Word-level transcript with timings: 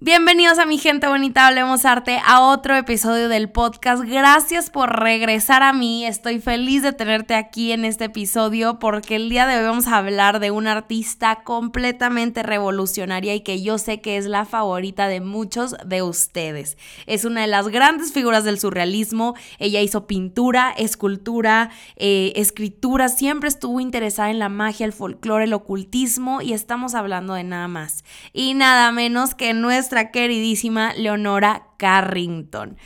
Bienvenidos 0.00 0.60
a 0.60 0.64
mi 0.64 0.78
gente 0.78 1.08
bonita, 1.08 1.48
hablemos 1.48 1.84
arte, 1.84 2.20
a 2.24 2.40
otro 2.40 2.76
episodio 2.76 3.28
del 3.28 3.50
podcast. 3.50 4.04
Gracias 4.04 4.70
por 4.70 5.00
regresar 5.00 5.64
a 5.64 5.72
mí. 5.72 6.06
Estoy 6.06 6.38
feliz 6.38 6.82
de 6.82 6.92
tenerte 6.92 7.34
aquí 7.34 7.72
en 7.72 7.84
este 7.84 8.04
episodio 8.04 8.78
porque 8.78 9.16
el 9.16 9.28
día 9.28 9.48
de 9.48 9.58
hoy 9.58 9.64
vamos 9.64 9.88
a 9.88 9.96
hablar 9.96 10.38
de 10.38 10.52
una 10.52 10.70
artista 10.70 11.42
completamente 11.42 12.44
revolucionaria 12.44 13.34
y 13.34 13.40
que 13.40 13.60
yo 13.60 13.76
sé 13.76 14.00
que 14.00 14.16
es 14.16 14.26
la 14.26 14.44
favorita 14.44 15.08
de 15.08 15.20
muchos 15.20 15.74
de 15.84 16.02
ustedes. 16.02 16.78
Es 17.06 17.24
una 17.24 17.40
de 17.40 17.48
las 17.48 17.66
grandes 17.66 18.12
figuras 18.12 18.44
del 18.44 18.60
surrealismo. 18.60 19.34
Ella 19.58 19.80
hizo 19.80 20.06
pintura, 20.06 20.70
escultura, 20.78 21.70
eh, 21.96 22.34
escritura, 22.36 23.08
siempre 23.08 23.48
estuvo 23.48 23.80
interesada 23.80 24.30
en 24.30 24.38
la 24.38 24.48
magia, 24.48 24.86
el 24.86 24.92
folclore, 24.92 25.42
el 25.42 25.54
ocultismo 25.54 26.40
y 26.40 26.52
estamos 26.52 26.94
hablando 26.94 27.34
de 27.34 27.42
nada 27.42 27.66
más 27.66 28.04
y 28.32 28.54
nada 28.54 28.92
menos 28.92 29.34
que 29.34 29.54
nuestra 29.54 29.87
nuestra 29.88 30.10
queridísima 30.10 30.92
Leonora 30.92 31.67
Carrington. 31.78 32.76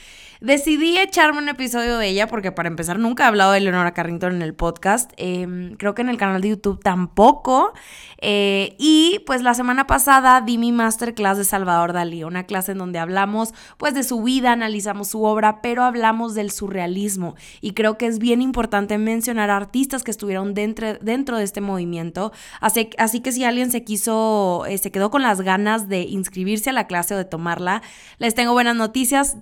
Decidí 0.43 0.99
echarme 0.99 1.39
un 1.39 1.49
episodio 1.49 1.99
de 1.99 2.09
ella 2.09 2.27
porque 2.27 2.51
para 2.51 2.69
empezar 2.69 2.99
nunca 2.99 3.23
he 3.23 3.27
hablado 3.29 3.53
de 3.53 3.61
Leonora 3.61 3.95
Carrington 3.95 4.35
en 4.35 4.43
el 4.43 4.55
podcast. 4.55 5.13
Em, 5.17 5.77
creo 5.77 5.95
que 5.95 6.03
en 6.03 6.09
el 6.09 6.17
canal 6.17 6.41
de 6.43 6.49
YouTube 6.49 6.81
tampoco. 6.83 7.73
Eh, 8.19 8.75
y 8.77 9.21
pues 9.25 9.43
la 9.43 9.55
semana 9.55 9.87
pasada 9.87 10.41
di 10.41 10.59
mi 10.59 10.73
masterclass 10.73 11.39
de 11.39 11.45
Salvador 11.45 11.93
Dalí, 11.93 12.25
una 12.25 12.43
clase 12.43 12.73
en 12.73 12.79
donde 12.79 12.99
hablamos 12.99 13.55
pues 13.77 13.95
de 13.95 14.03
su 14.03 14.21
vida, 14.21 14.51
analizamos 14.51 15.09
su 15.09 15.23
obra, 15.23 15.63
pero 15.63 15.85
hablamos 15.85 16.35
del 16.35 16.51
surrealismo. 16.51 17.37
Y 17.61 17.75
creo 17.75 17.97
que 17.97 18.07
es 18.07 18.19
bien 18.19 18.43
importante 18.43 18.99
mencionar 18.99 19.49
artistas 19.49 20.03
que 20.03 20.11
estuvieron 20.11 20.55
dentro, 20.55 20.95
dentro 20.95 21.37
de 21.37 21.45
este 21.45 21.61
movimiento. 21.61 22.33
Así, 22.61 22.91
así 22.99 23.21
que 23.21 23.31
si 23.31 23.45
alguien 23.45 23.71
se 23.71 23.85
quiso, 23.85 24.65
eh, 24.67 24.77
se 24.79 24.91
quedó 24.91 25.13
con 25.13 25.23
las 25.23 25.41
ganas 25.41 25.89
de 25.89 26.01
inscribirse 26.01 26.71
a 26.71 26.73
la 26.73 26.89
clase 26.89 27.15
o 27.15 27.17
de 27.17 27.25
tomarla, 27.25 27.81
les 28.19 28.35
tengo 28.35 28.53
buenas 28.55 28.75
noticias. 28.75 28.82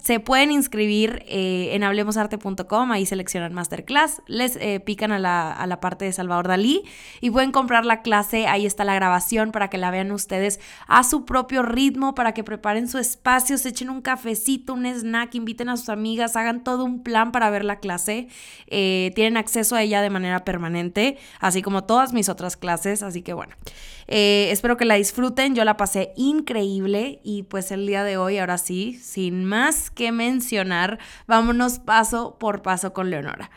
Se 0.00 0.20
pueden 0.20 0.52
inscribir 0.52 1.24
eh, 1.26 1.70
en 1.72 1.84
hablemosarte.com, 1.84 2.92
ahí 2.92 3.06
seleccionan 3.06 3.52
Masterclass, 3.54 4.22
les 4.26 4.56
eh, 4.56 4.80
pican 4.80 5.12
a 5.12 5.18
la, 5.18 5.52
a 5.52 5.66
la 5.66 5.80
parte 5.80 6.04
de 6.04 6.12
Salvador 6.12 6.48
Dalí 6.48 6.82
y 7.20 7.30
pueden 7.30 7.52
comprar 7.52 7.84
la 7.84 8.02
clase, 8.02 8.46
ahí 8.46 8.66
está 8.66 8.84
la 8.84 8.94
grabación 8.94 9.52
para 9.52 9.68
que 9.68 9.78
la 9.78 9.90
vean 9.90 10.10
ustedes 10.12 10.60
a 10.86 11.04
su 11.04 11.24
propio 11.24 11.62
ritmo, 11.62 12.14
para 12.14 12.34
que 12.34 12.44
preparen 12.44 12.88
su 12.88 12.98
espacio, 12.98 13.56
se 13.58 13.70
echen 13.70 13.90
un 13.90 14.02
cafecito, 14.02 14.74
un 14.74 14.86
snack, 14.86 15.34
inviten 15.34 15.68
a 15.68 15.76
sus 15.76 15.88
amigas, 15.88 16.36
hagan 16.36 16.64
todo 16.64 16.84
un 16.84 17.02
plan 17.02 17.32
para 17.32 17.50
ver 17.50 17.64
la 17.64 17.80
clase. 17.80 18.28
Eh, 18.66 19.12
tienen 19.14 19.36
acceso 19.36 19.76
a 19.76 19.82
ella 19.82 20.02
de 20.02 20.10
manera 20.10 20.44
permanente, 20.44 21.18
así 21.40 21.62
como 21.62 21.84
todas 21.84 22.12
mis 22.12 22.28
otras 22.28 22.56
clases, 22.56 23.02
así 23.02 23.22
que 23.22 23.32
bueno, 23.32 23.54
espero 24.10 24.76
que 24.76 24.84
la 24.84 24.96
disfruten, 24.96 25.54
yo 25.54 25.64
la 25.64 25.76
pasé 25.76 26.12
increíble 26.16 27.20
y 27.22 27.44
pues 27.44 27.70
el 27.70 27.86
día 27.86 28.02
de 28.02 28.16
hoy, 28.16 28.38
ahora 28.38 28.58
sí, 28.58 28.98
sin 29.02 29.44
más 29.44 29.90
que 29.90 30.10
mencionar, 30.10 30.98
vámonos 31.26 31.78
paso 31.78 32.36
por 32.38 32.62
paso 32.62 32.92
con 32.92 33.10
Leonora. 33.10 33.50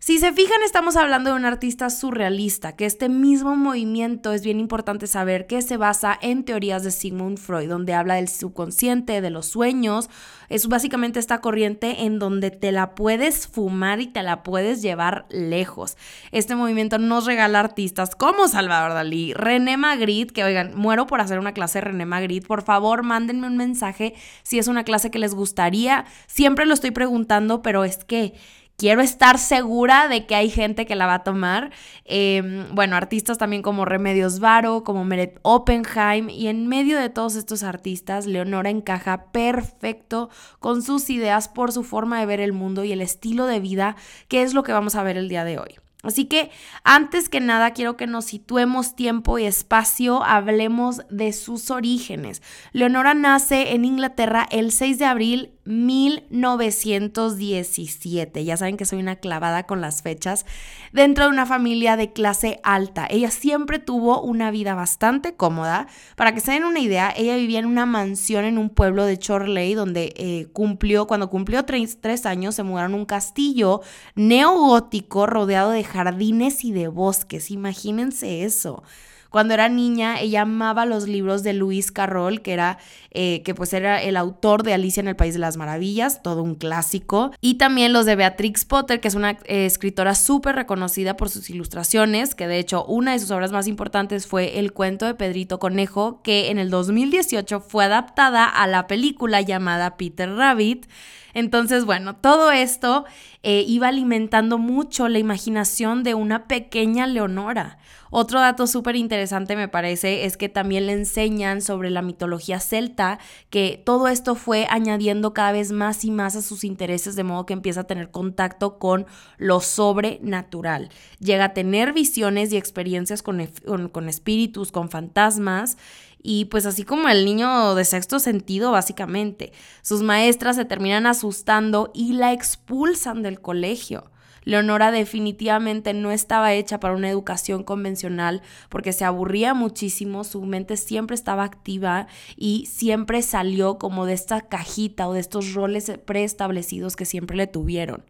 Si 0.00 0.18
se 0.18 0.32
fijan, 0.32 0.62
estamos 0.64 0.94
hablando 0.96 1.30
de 1.30 1.36
un 1.36 1.44
artista 1.44 1.90
surrealista, 1.90 2.76
que 2.76 2.86
este 2.86 3.08
mismo 3.08 3.56
movimiento 3.56 4.32
es 4.32 4.42
bien 4.42 4.60
importante 4.60 5.08
saber 5.08 5.48
que 5.48 5.60
se 5.60 5.76
basa 5.76 6.16
en 6.22 6.44
teorías 6.44 6.84
de 6.84 6.92
Sigmund 6.92 7.36
Freud, 7.36 7.68
donde 7.68 7.94
habla 7.94 8.14
del 8.14 8.28
subconsciente, 8.28 9.20
de 9.20 9.30
los 9.30 9.46
sueños. 9.46 10.08
Es 10.48 10.68
básicamente 10.68 11.18
esta 11.18 11.40
corriente 11.40 12.04
en 12.04 12.20
donde 12.20 12.52
te 12.52 12.70
la 12.70 12.94
puedes 12.94 13.48
fumar 13.48 14.00
y 14.00 14.06
te 14.06 14.22
la 14.22 14.44
puedes 14.44 14.82
llevar 14.82 15.26
lejos. 15.30 15.96
Este 16.30 16.54
movimiento 16.54 16.98
nos 16.98 17.26
regala 17.26 17.58
artistas 17.58 18.14
como 18.14 18.46
Salvador 18.46 18.94
Dalí, 18.94 19.34
René 19.34 19.76
Magritte, 19.76 20.32
que 20.32 20.44
oigan, 20.44 20.76
muero 20.76 21.08
por 21.08 21.20
hacer 21.20 21.40
una 21.40 21.52
clase 21.52 21.80
de 21.80 21.86
René 21.86 22.06
Magritte. 22.06 22.46
Por 22.46 22.62
favor, 22.62 23.02
mándenme 23.02 23.48
un 23.48 23.56
mensaje 23.56 24.14
si 24.44 24.60
es 24.60 24.68
una 24.68 24.84
clase 24.84 25.10
que 25.10 25.18
les 25.18 25.34
gustaría. 25.34 26.04
Siempre 26.28 26.66
lo 26.66 26.74
estoy 26.74 26.92
preguntando, 26.92 27.62
pero 27.62 27.82
es 27.82 28.04
que 28.04 28.34
quiero 28.78 29.02
estar 29.02 29.38
segura 29.38 30.08
de 30.08 30.24
que 30.24 30.36
hay 30.36 30.48
gente 30.48 30.86
que 30.86 30.94
la 30.94 31.06
va 31.06 31.14
a 31.14 31.24
tomar. 31.24 31.70
Em, 32.04 32.74
bueno, 32.74 32.96
artistas 32.96 33.36
también 33.36 33.60
como 33.60 33.84
Remedios 33.84 34.38
Varo, 34.38 34.84
como 34.84 35.04
Meret 35.04 35.38
Oppenheim, 35.42 36.30
y 36.30 36.46
en 36.46 36.68
medio 36.68 36.98
de 36.98 37.10
todos 37.10 37.34
estos 37.34 37.64
artistas, 37.64 38.26
Leonora 38.26 38.70
encaja 38.70 39.30
perfecto 39.32 40.30
con 40.60 40.82
sus 40.82 41.10
ideas 41.10 41.48
por 41.48 41.72
su 41.72 41.82
forma 41.82 42.20
de 42.20 42.26
ver 42.26 42.40
el 42.40 42.52
mundo 42.52 42.84
y 42.84 42.92
el 42.92 43.02
estilo 43.02 43.46
de 43.46 43.60
vida, 43.60 43.96
que 44.28 44.42
es 44.42 44.54
lo 44.54 44.62
que 44.62 44.72
vamos 44.72 44.94
a 44.94 45.02
ver 45.02 45.18
el 45.18 45.28
día 45.28 45.44
de 45.44 45.58
hoy. 45.58 45.74
Así 46.04 46.26
que 46.26 46.52
antes 46.84 47.28
que 47.28 47.40
nada 47.40 47.72
quiero 47.72 47.96
que 47.96 48.06
nos 48.06 48.26
situemos 48.26 48.94
tiempo 48.94 49.38
y 49.38 49.46
espacio, 49.46 50.22
hablemos 50.22 51.02
de 51.10 51.32
sus 51.32 51.72
orígenes. 51.72 52.40
Leonora 52.72 53.14
nace 53.14 53.74
en 53.74 53.84
Inglaterra 53.84 54.46
el 54.52 54.70
6 54.70 54.98
de 55.00 55.04
abril 55.04 55.57
1917. 55.68 58.44
Ya 58.44 58.56
saben 58.56 58.78
que 58.78 58.86
soy 58.86 59.00
una 59.00 59.16
clavada 59.16 59.66
con 59.66 59.82
las 59.82 60.00
fechas. 60.02 60.46
Dentro 60.92 61.24
de 61.24 61.30
una 61.30 61.44
familia 61.44 61.96
de 61.96 62.12
clase 62.12 62.60
alta. 62.62 63.06
Ella 63.10 63.30
siempre 63.30 63.78
tuvo 63.78 64.22
una 64.22 64.50
vida 64.50 64.74
bastante 64.74 65.34
cómoda. 65.34 65.86
Para 66.16 66.32
que 66.32 66.40
se 66.40 66.52
den 66.52 66.64
una 66.64 66.80
idea, 66.80 67.12
ella 67.14 67.36
vivía 67.36 67.58
en 67.58 67.66
una 67.66 67.84
mansión 67.84 68.46
en 68.46 68.56
un 68.56 68.70
pueblo 68.70 69.04
de 69.04 69.18
Chorley 69.18 69.74
donde 69.74 70.14
eh, 70.16 70.46
cumplió, 70.54 71.06
cuando 71.06 71.28
cumplió 71.28 71.66
tres, 71.66 71.98
tres 72.00 72.24
años, 72.24 72.54
se 72.54 72.62
mudaron 72.62 72.94
a 72.94 72.96
un 72.96 73.04
castillo 73.04 73.82
neogótico 74.14 75.26
rodeado 75.26 75.70
de 75.70 75.84
jardines 75.84 76.64
y 76.64 76.72
de 76.72 76.88
bosques. 76.88 77.50
Imagínense 77.50 78.44
eso. 78.44 78.82
Cuando 79.30 79.54
era 79.54 79.68
niña, 79.68 80.20
ella 80.20 80.42
amaba 80.42 80.86
los 80.86 81.06
libros 81.06 81.42
de 81.42 81.52
Luis 81.52 81.92
Carroll, 81.92 82.40
que 82.40 82.52
era, 82.52 82.78
eh, 83.10 83.42
que 83.44 83.54
pues 83.54 83.72
era 83.72 84.02
el 84.02 84.16
autor 84.16 84.62
de 84.62 84.72
Alicia 84.72 85.00
en 85.00 85.08
el 85.08 85.16
País 85.16 85.34
de 85.34 85.40
las 85.40 85.56
Maravillas, 85.56 86.22
todo 86.22 86.42
un 86.42 86.54
clásico. 86.54 87.32
Y 87.40 87.54
también 87.54 87.92
los 87.92 88.06
de 88.06 88.16
Beatrix 88.16 88.64
Potter, 88.64 89.00
que 89.00 89.08
es 89.08 89.14
una 89.14 89.32
eh, 89.44 89.66
escritora 89.66 90.14
súper 90.14 90.56
reconocida 90.56 91.16
por 91.16 91.28
sus 91.28 91.50
ilustraciones, 91.50 92.34
que 92.34 92.48
de 92.48 92.58
hecho 92.58 92.84
una 92.86 93.12
de 93.12 93.18
sus 93.18 93.30
obras 93.30 93.52
más 93.52 93.66
importantes 93.66 94.26
fue 94.26 94.58
El 94.58 94.72
cuento 94.72 95.04
de 95.04 95.14
Pedrito 95.14 95.58
Conejo, 95.58 96.22
que 96.22 96.50
en 96.50 96.58
el 96.58 96.70
2018 96.70 97.60
fue 97.60 97.84
adaptada 97.84 98.46
a 98.46 98.66
la 98.66 98.86
película 98.86 99.42
llamada 99.42 99.96
Peter 99.96 100.34
Rabbit. 100.34 100.86
Entonces, 101.34 101.84
bueno, 101.84 102.16
todo 102.16 102.50
esto 102.50 103.04
eh, 103.42 103.64
iba 103.66 103.88
alimentando 103.88 104.58
mucho 104.58 105.08
la 105.08 105.18
imaginación 105.18 106.02
de 106.02 106.14
una 106.14 106.48
pequeña 106.48 107.06
Leonora. 107.06 107.78
Otro 108.10 108.40
dato 108.40 108.66
súper 108.66 108.96
interesante 108.96 109.56
me 109.56 109.68
parece 109.68 110.24
es 110.24 110.36
que 110.36 110.48
también 110.48 110.86
le 110.86 110.92
enseñan 110.92 111.60
sobre 111.60 111.90
la 111.90 112.02
mitología 112.02 112.60
celta, 112.60 113.18
que 113.50 113.82
todo 113.84 114.08
esto 114.08 114.34
fue 114.34 114.66
añadiendo 114.70 115.34
cada 115.34 115.52
vez 115.52 115.72
más 115.72 116.04
y 116.04 116.10
más 116.10 116.36
a 116.36 116.42
sus 116.42 116.64
intereses, 116.64 117.16
de 117.16 117.24
modo 117.24 117.46
que 117.46 117.52
empieza 117.52 117.80
a 117.80 117.86
tener 117.86 118.10
contacto 118.10 118.78
con 118.78 119.06
lo 119.36 119.60
sobrenatural. 119.60 120.88
Llega 121.20 121.46
a 121.46 121.54
tener 121.54 121.92
visiones 121.92 122.52
y 122.52 122.56
experiencias 122.56 123.22
con, 123.22 123.46
con, 123.92 124.08
espíritus, 124.08 124.72
con 124.72 124.88
fantasmas. 124.88 125.76
Y 126.20 126.46
pues 126.46 126.66
así 126.66 126.82
como 126.82 127.08
el 127.08 127.24
niño 127.24 127.76
de 127.76 127.84
sexto 127.84 128.18
sentido, 128.18 128.72
básicamente. 128.72 129.52
Sus 129.82 130.02
maestras 130.02 130.56
se 130.56 130.64
terminan 130.64 131.06
asustando 131.06 131.92
y 131.94 132.14
la 132.14 132.32
expulsan 132.32 133.22
del 133.22 133.40
colegio. 133.40 134.10
Leonora 134.44 134.90
definitivamente 134.90 135.94
no 135.94 136.10
estaba 136.10 136.52
hecha 136.52 136.80
para 136.80 136.94
una 136.94 137.10
educación 137.10 137.64
convencional 137.64 138.42
porque 138.68 138.92
se 138.92 139.04
aburría 139.04 139.54
muchísimo, 139.54 140.24
su 140.24 140.42
mente 140.42 140.76
siempre 140.76 141.14
estaba 141.14 141.44
activa 141.44 142.06
y 142.36 142.66
siempre 142.66 143.22
salió 143.22 143.78
como 143.78 144.06
de 144.06 144.14
esta 144.14 144.42
cajita 144.42 145.08
o 145.08 145.12
de 145.12 145.20
estos 145.20 145.54
roles 145.54 145.92
preestablecidos 146.04 146.96
que 146.96 147.04
siempre 147.04 147.36
le 147.36 147.46
tuvieron. 147.46 148.04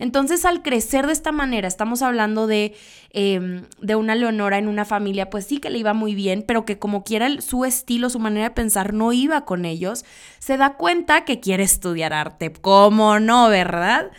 Entonces, 0.00 0.46
al 0.46 0.62
crecer 0.62 1.06
de 1.06 1.12
esta 1.12 1.30
manera, 1.30 1.68
estamos 1.68 2.00
hablando 2.00 2.46
de, 2.46 2.74
em, 3.12 3.66
de, 3.82 3.96
una 3.96 4.14
Leonora 4.14 4.56
en 4.56 4.66
una 4.66 4.86
familia, 4.86 5.28
pues 5.28 5.44
sí 5.46 5.58
que 5.58 5.68
le 5.68 5.78
iba 5.78 5.92
muy 5.92 6.14
bien, 6.14 6.42
pero 6.48 6.64
que 6.64 6.78
como 6.78 7.04
quiera 7.04 7.28
su 7.42 7.66
estilo, 7.66 8.08
su 8.08 8.18
manera 8.18 8.48
de 8.48 8.54
pensar 8.54 8.94
no 8.94 9.12
iba 9.12 9.44
con 9.44 9.66
ellos, 9.66 10.06
se 10.38 10.56
da 10.56 10.78
cuenta 10.78 11.26
que 11.26 11.38
quiere 11.38 11.64
estudiar 11.64 12.14
arte. 12.14 12.50
¿Cómo 12.50 13.20
no, 13.20 13.50
verdad? 13.50 14.10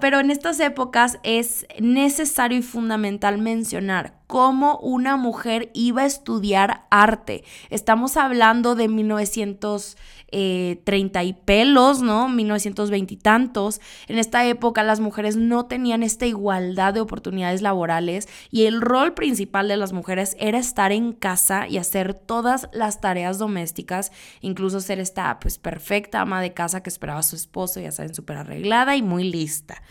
Pero 0.00 0.20
en 0.20 0.30
estas 0.30 0.60
épocas 0.60 1.18
es 1.22 1.66
necesario 1.80 2.58
y 2.58 2.62
fundamental 2.62 3.38
mencionar 3.38 4.15
cómo 4.26 4.78
una 4.78 5.16
mujer 5.16 5.70
iba 5.74 6.02
a 6.02 6.06
estudiar 6.06 6.86
arte. 6.90 7.44
Estamos 7.70 8.16
hablando 8.16 8.74
de 8.74 8.88
1930 8.88 10.00
eh, 10.32 11.24
y 11.24 11.32
pelos, 11.32 12.02
¿no? 12.02 12.28
1920 12.28 13.14
y 13.14 13.16
tantos. 13.16 13.80
En 14.08 14.18
esta 14.18 14.44
época 14.46 14.82
las 14.82 15.00
mujeres 15.00 15.36
no 15.36 15.66
tenían 15.66 16.02
esta 16.02 16.26
igualdad 16.26 16.94
de 16.94 17.00
oportunidades 17.00 17.62
laborales 17.62 18.28
y 18.50 18.64
el 18.64 18.80
rol 18.80 19.14
principal 19.14 19.68
de 19.68 19.76
las 19.76 19.92
mujeres 19.92 20.36
era 20.40 20.58
estar 20.58 20.92
en 20.92 21.12
casa 21.12 21.68
y 21.68 21.78
hacer 21.78 22.14
todas 22.14 22.68
las 22.72 23.00
tareas 23.00 23.38
domésticas, 23.38 24.10
incluso 24.40 24.80
ser 24.80 24.98
esta 24.98 25.38
pues 25.38 25.58
perfecta 25.58 26.20
ama 26.20 26.40
de 26.40 26.52
casa 26.52 26.82
que 26.82 26.90
esperaba 26.90 27.20
a 27.20 27.22
su 27.22 27.36
esposo, 27.36 27.80
ya 27.80 27.92
saben, 27.92 28.14
súper 28.14 28.38
arreglada 28.38 28.96
y 28.96 29.02
muy 29.02 29.24
lista. 29.30 29.82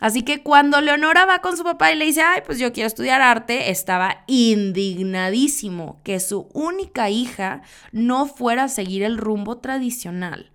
Así 0.00 0.22
que 0.22 0.42
cuando 0.42 0.80
Leonora 0.80 1.26
va 1.26 1.40
con 1.40 1.56
su 1.56 1.62
papá 1.62 1.92
y 1.92 1.96
le 1.96 2.06
dice, 2.06 2.22
ay, 2.22 2.40
pues 2.44 2.58
yo 2.58 2.72
quiero 2.72 2.86
estudiar 2.86 3.20
arte, 3.20 3.70
estaba 3.70 4.24
indignadísimo 4.26 6.00
que 6.02 6.18
su 6.20 6.48
única 6.54 7.10
hija 7.10 7.62
no 7.92 8.26
fuera 8.26 8.64
a 8.64 8.68
seguir 8.68 9.02
el 9.02 9.18
rumbo 9.18 9.58
tradicional. 9.58 10.50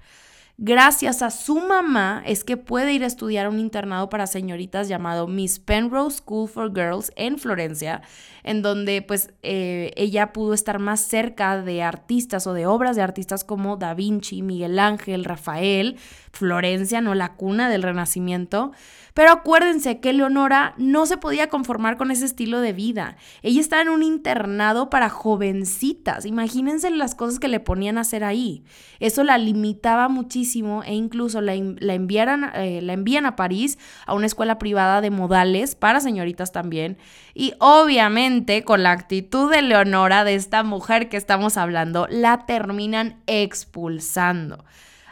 Gracias 0.57 1.21
a 1.21 1.31
su 1.31 1.59
mamá 1.59 2.23
es 2.25 2.45
que 2.45 2.55
puede 2.55 2.93
ir 2.93 3.03
a 3.03 3.07
estudiar 3.07 3.49
un 3.49 3.59
internado 3.59 4.09
para 4.09 4.25
señoritas 4.25 4.87
llamado 4.87 5.27
Miss 5.27 5.59
Penrose 5.59 6.19
School 6.19 6.47
for 6.47 6.73
Girls 6.73 7.11
en 7.17 7.37
Florencia, 7.37 8.01
en 8.41 8.61
donde 8.61 9.01
pues 9.01 9.33
eh, 9.43 9.91
ella 9.97 10.31
pudo 10.31 10.53
estar 10.53 10.79
más 10.79 11.01
cerca 11.01 11.61
de 11.61 11.83
artistas 11.83 12.47
o 12.47 12.53
de 12.53 12.67
obras 12.67 12.95
de 12.95 13.01
artistas 13.01 13.43
como 13.43 13.75
Da 13.75 13.95
Vinci, 13.95 14.41
Miguel 14.43 14.79
Ángel, 14.79 15.25
Rafael, 15.25 15.97
Florencia, 16.31 17.01
no 17.01 17.15
la 17.15 17.33
cuna 17.33 17.69
del 17.69 17.83
Renacimiento. 17.83 18.71
Pero 19.13 19.31
acuérdense 19.31 20.01
que 20.01 20.11
Leonora 20.11 20.73
no 20.77 21.05
se 21.05 21.17
podía 21.17 21.47
conformar 21.47 21.95
con 21.95 22.11
ese 22.11 22.25
estilo 22.25 22.59
de 22.59 22.73
vida. 22.73 23.15
Ella 23.43 23.61
estaba 23.61 23.81
en 23.81 23.87
un 23.87 24.03
internado 24.03 24.89
para 24.89 25.09
jovencitas. 25.09 26.25
Imagínense 26.25 26.89
las 26.91 27.15
cosas 27.15 27.39
que 27.39 27.47
le 27.47 27.61
ponían 27.61 27.97
a 27.97 28.01
hacer 28.01 28.25
ahí. 28.25 28.65
Eso 28.99 29.23
la 29.23 29.37
limitaba 29.37 30.09
muchísimo 30.09 30.44
e 30.83 30.93
incluso 30.93 31.41
la, 31.41 31.53
la, 31.55 31.93
eh, 31.95 32.81
la 32.81 32.93
envían 32.93 33.25
a 33.25 33.35
París 33.35 33.77
a 34.05 34.13
una 34.13 34.25
escuela 34.25 34.59
privada 34.59 35.01
de 35.01 35.09
modales 35.09 35.75
para 35.75 35.99
señoritas 35.99 36.51
también. 36.51 36.97
Y 37.33 37.53
obviamente 37.59 38.63
con 38.63 38.83
la 38.83 38.91
actitud 38.91 39.51
de 39.51 39.61
Leonora, 39.61 40.23
de 40.23 40.35
esta 40.35 40.63
mujer 40.63 41.09
que 41.09 41.17
estamos 41.17 41.57
hablando, 41.57 42.07
la 42.09 42.45
terminan 42.45 43.21
expulsando. 43.27 44.63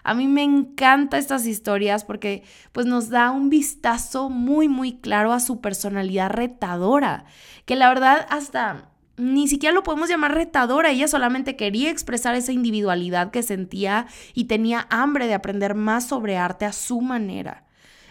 A 0.03 0.13
mí 0.13 0.27
me 0.27 0.43
encantan 0.43 1.19
estas 1.19 1.45
historias 1.45 2.03
porque 2.03 2.43
pues 2.73 2.85
nos 2.85 3.09
da 3.09 3.31
un 3.31 3.49
vistazo 3.49 4.29
muy 4.29 4.67
muy 4.67 4.99
claro 4.99 5.31
a 5.31 5.39
su 5.39 5.61
personalidad 5.61 6.29
retadora, 6.29 7.25
que 7.65 7.75
la 7.75 7.87
verdad 7.87 8.25
hasta 8.29 8.92
ni 9.17 9.47
siquiera 9.47 9.75
lo 9.75 9.83
podemos 9.83 10.09
llamar 10.09 10.33
retadora, 10.33 10.91
ella 10.91 11.07
solamente 11.07 11.55
quería 11.55 11.89
expresar 11.89 12.35
esa 12.35 12.51
individualidad 12.51 13.31
que 13.31 13.43
sentía 13.43 14.07
y 14.33 14.45
tenía 14.45 14.87
hambre 14.89 15.27
de 15.27 15.33
aprender 15.33 15.75
más 15.75 16.07
sobre 16.07 16.37
arte 16.37 16.65
a 16.65 16.73
su 16.73 17.01
manera. 17.01 17.65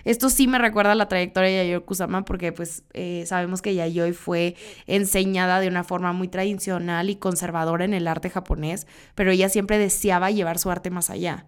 Esto 0.04 0.30
sí 0.30 0.48
me 0.48 0.58
recuerda 0.58 0.92
a 0.92 0.96
la 0.96 1.08
trayectoria 1.08 1.50
de 1.50 1.56
Yayoi 1.66 1.84
Kusama 1.84 2.24
porque 2.24 2.52
pues 2.52 2.82
eh, 2.92 3.24
sabemos 3.26 3.62
que 3.62 3.74
Yayoi 3.74 4.12
fue 4.12 4.56
enseñada 4.86 5.60
de 5.60 5.68
una 5.68 5.84
forma 5.84 6.12
muy 6.12 6.28
tradicional 6.28 7.08
y 7.08 7.16
conservadora 7.16 7.84
en 7.84 7.94
el 7.94 8.08
arte 8.08 8.28
japonés, 8.28 8.86
pero 9.14 9.30
ella 9.30 9.48
siempre 9.48 9.78
deseaba 9.78 10.30
llevar 10.30 10.58
su 10.58 10.70
arte 10.70 10.90
más 10.90 11.10
allá. 11.10 11.46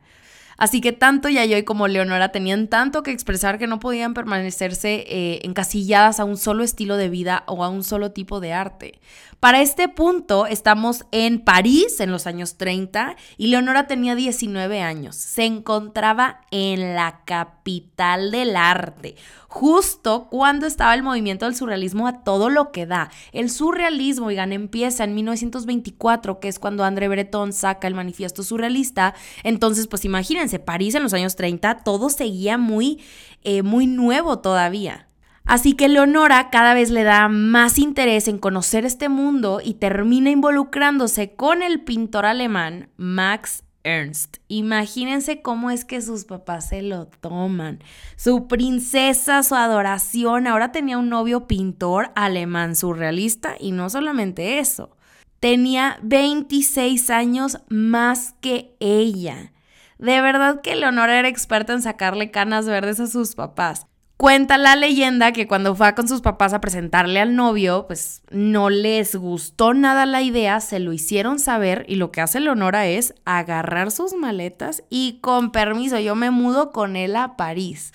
Así 0.57 0.81
que 0.81 0.93
tanto 0.93 1.29
Yayoi 1.29 1.65
como 1.65 1.89
Leonora 1.89 2.31
tenían 2.31 2.69
tanto 2.69 3.03
que 3.03 3.11
expresar 3.11 3.59
que 3.59 3.67
no 3.67 3.81
podían 3.81 4.15
permanecerse 4.15 5.05
eh, 5.09 5.41
encasilladas 5.43 6.21
a 6.21 6.25
un 6.25 6.37
solo 6.37 6.65
estilo 6.65 6.97
de 6.97 7.09
vida 7.09 7.45
o 7.47 7.65
a 7.65 7.69
un 7.69 7.85
solo 7.85 8.13
tipo 8.13 8.41
de 8.41 8.53
arte. 8.53 9.01
Para 9.41 9.61
este 9.61 9.89
punto 9.89 10.47
estamos 10.47 11.05
en 11.11 11.39
París 11.39 12.01
en 12.01 12.11
los 12.11 12.27
años 12.27 12.57
30 12.57 13.17
y 13.37 13.49
Leonora 13.49 13.87
tenía 13.87 14.15
19 14.15 14.81
años. 14.81 15.17
Se 15.17 15.45
encontraba 15.45 16.41
en 16.51 16.95
la 16.95 17.21
capital 17.27 18.31
del 18.31 18.57
arte, 18.57 19.17
justo 19.49 20.29
cuando 20.31 20.67
estaba 20.67 20.95
el 20.95 21.03
movimiento 21.03 21.45
del 21.45 21.55
surrealismo 21.55 22.07
a 22.07 22.25
todo 22.25 22.49
lo 22.49 22.73
que 22.73 22.87
da. 22.87 23.11
El 23.33 23.51
surrealismo, 23.51 24.27
oigan, 24.27 24.53
empieza 24.53 25.05
en 25.05 25.15
1924, 25.15 26.41
que 26.41 26.49
es 26.49 26.59
cuando 26.59 26.85
André 26.85 27.09
Breton 27.09 27.53
saca 27.53 27.87
el 27.87 27.95
manifiesto 27.95 28.43
surrealista. 28.43 29.15
Entonces, 29.43 29.89
pues 29.89 30.05
imagínense, 30.05 30.44
París 30.65 30.95
en 30.95 31.03
los 31.03 31.15
años 31.15 31.37
30, 31.37 31.79
todo 31.79 32.09
seguía 32.11 32.59
muy, 32.59 33.03
eh, 33.43 33.63
muy 33.63 33.87
nuevo 33.87 34.39
todavía. 34.39 35.09
Así 35.45 35.75
que 35.75 35.89
Leonora 35.89 36.49
cada 36.49 36.73
vez 36.73 36.91
le 36.91 37.03
da 37.03 37.29
más 37.29 37.79
interés 37.79 38.29
en 38.29 38.39
conocer 38.39 38.87
este 38.87 39.11
mundo 39.11 39.61
y 39.63 39.75
termina 39.75 40.31
involucrándose 40.31 41.35
con 41.35 41.63
el 41.63 41.83
pintor 41.83 42.25
alemán 42.25 42.89
Max 42.97 43.63
Ernst. 43.85 44.39
Imagínense 44.49 45.43
cómo 45.43 45.71
es 45.71 45.85
que 45.85 46.01
sus 46.01 46.25
papás 46.25 46.71
se 46.71 46.81
lo 46.81 47.07
toman. 47.07 47.81
Su 48.17 48.49
princesa, 48.49 49.43
su 49.43 49.55
adoración. 49.55 50.47
Ahora 50.47 50.73
tenía 50.73 50.97
un 50.97 51.11
novio 51.11 51.47
pintor 51.47 52.11
alemán 52.17 52.75
surrealista 52.75 53.55
y 53.61 53.73
no 53.73 53.91
solamente 53.91 54.59
eso. 54.59 54.97
Tenía 55.39 55.99
26 56.03 57.11
años 57.11 57.59
más 57.69 58.35
que 58.41 58.75
ella. 58.81 59.53
De 59.99 60.21
verdad 60.21 60.61
que 60.61 60.77
Leonora 60.77 61.19
era 61.19 61.29
experta 61.29 61.73
en 61.73 61.83
sacarle 61.83 62.31
canas 62.31 62.67
verdes 62.67 63.01
a 63.01 63.07
sus 63.07 63.35
papás. 63.35 63.87
Cuenta 64.17 64.59
la 64.59 64.77
leyenda 64.77 65.33
que 65.33 65.49
cuando 65.49 65.75
fue 65.75 65.93
con 65.95 66.07
sus 66.07 66.21
papás 66.21 66.53
a 66.53 66.61
presentarle 66.61 67.21
al 67.21 67.35
novio, 67.35 67.87
pues 67.89 68.23
no 68.31 68.71
les 68.71 69.17
gustó 69.17 69.75
nada 69.75 70.07
la 70.07 70.23
idea, 70.23 70.61
se 70.61 70.79
lo 70.79 70.93
hicieron 70.93 71.41
saber 71.41 71.85
y 71.89 71.97
lo 71.97 72.13
que 72.13 72.21
hace 72.21 72.39
Leonora 72.39 72.87
es 72.87 73.15
agarrar 73.25 73.91
sus 73.91 74.15
maletas 74.15 74.85
y 74.89 75.19
con 75.21 75.51
permiso, 75.51 75.99
yo 75.99 76.15
me 76.15 76.31
mudo 76.31 76.71
con 76.71 76.95
él 76.95 77.17
a 77.17 77.37
París. 77.37 77.93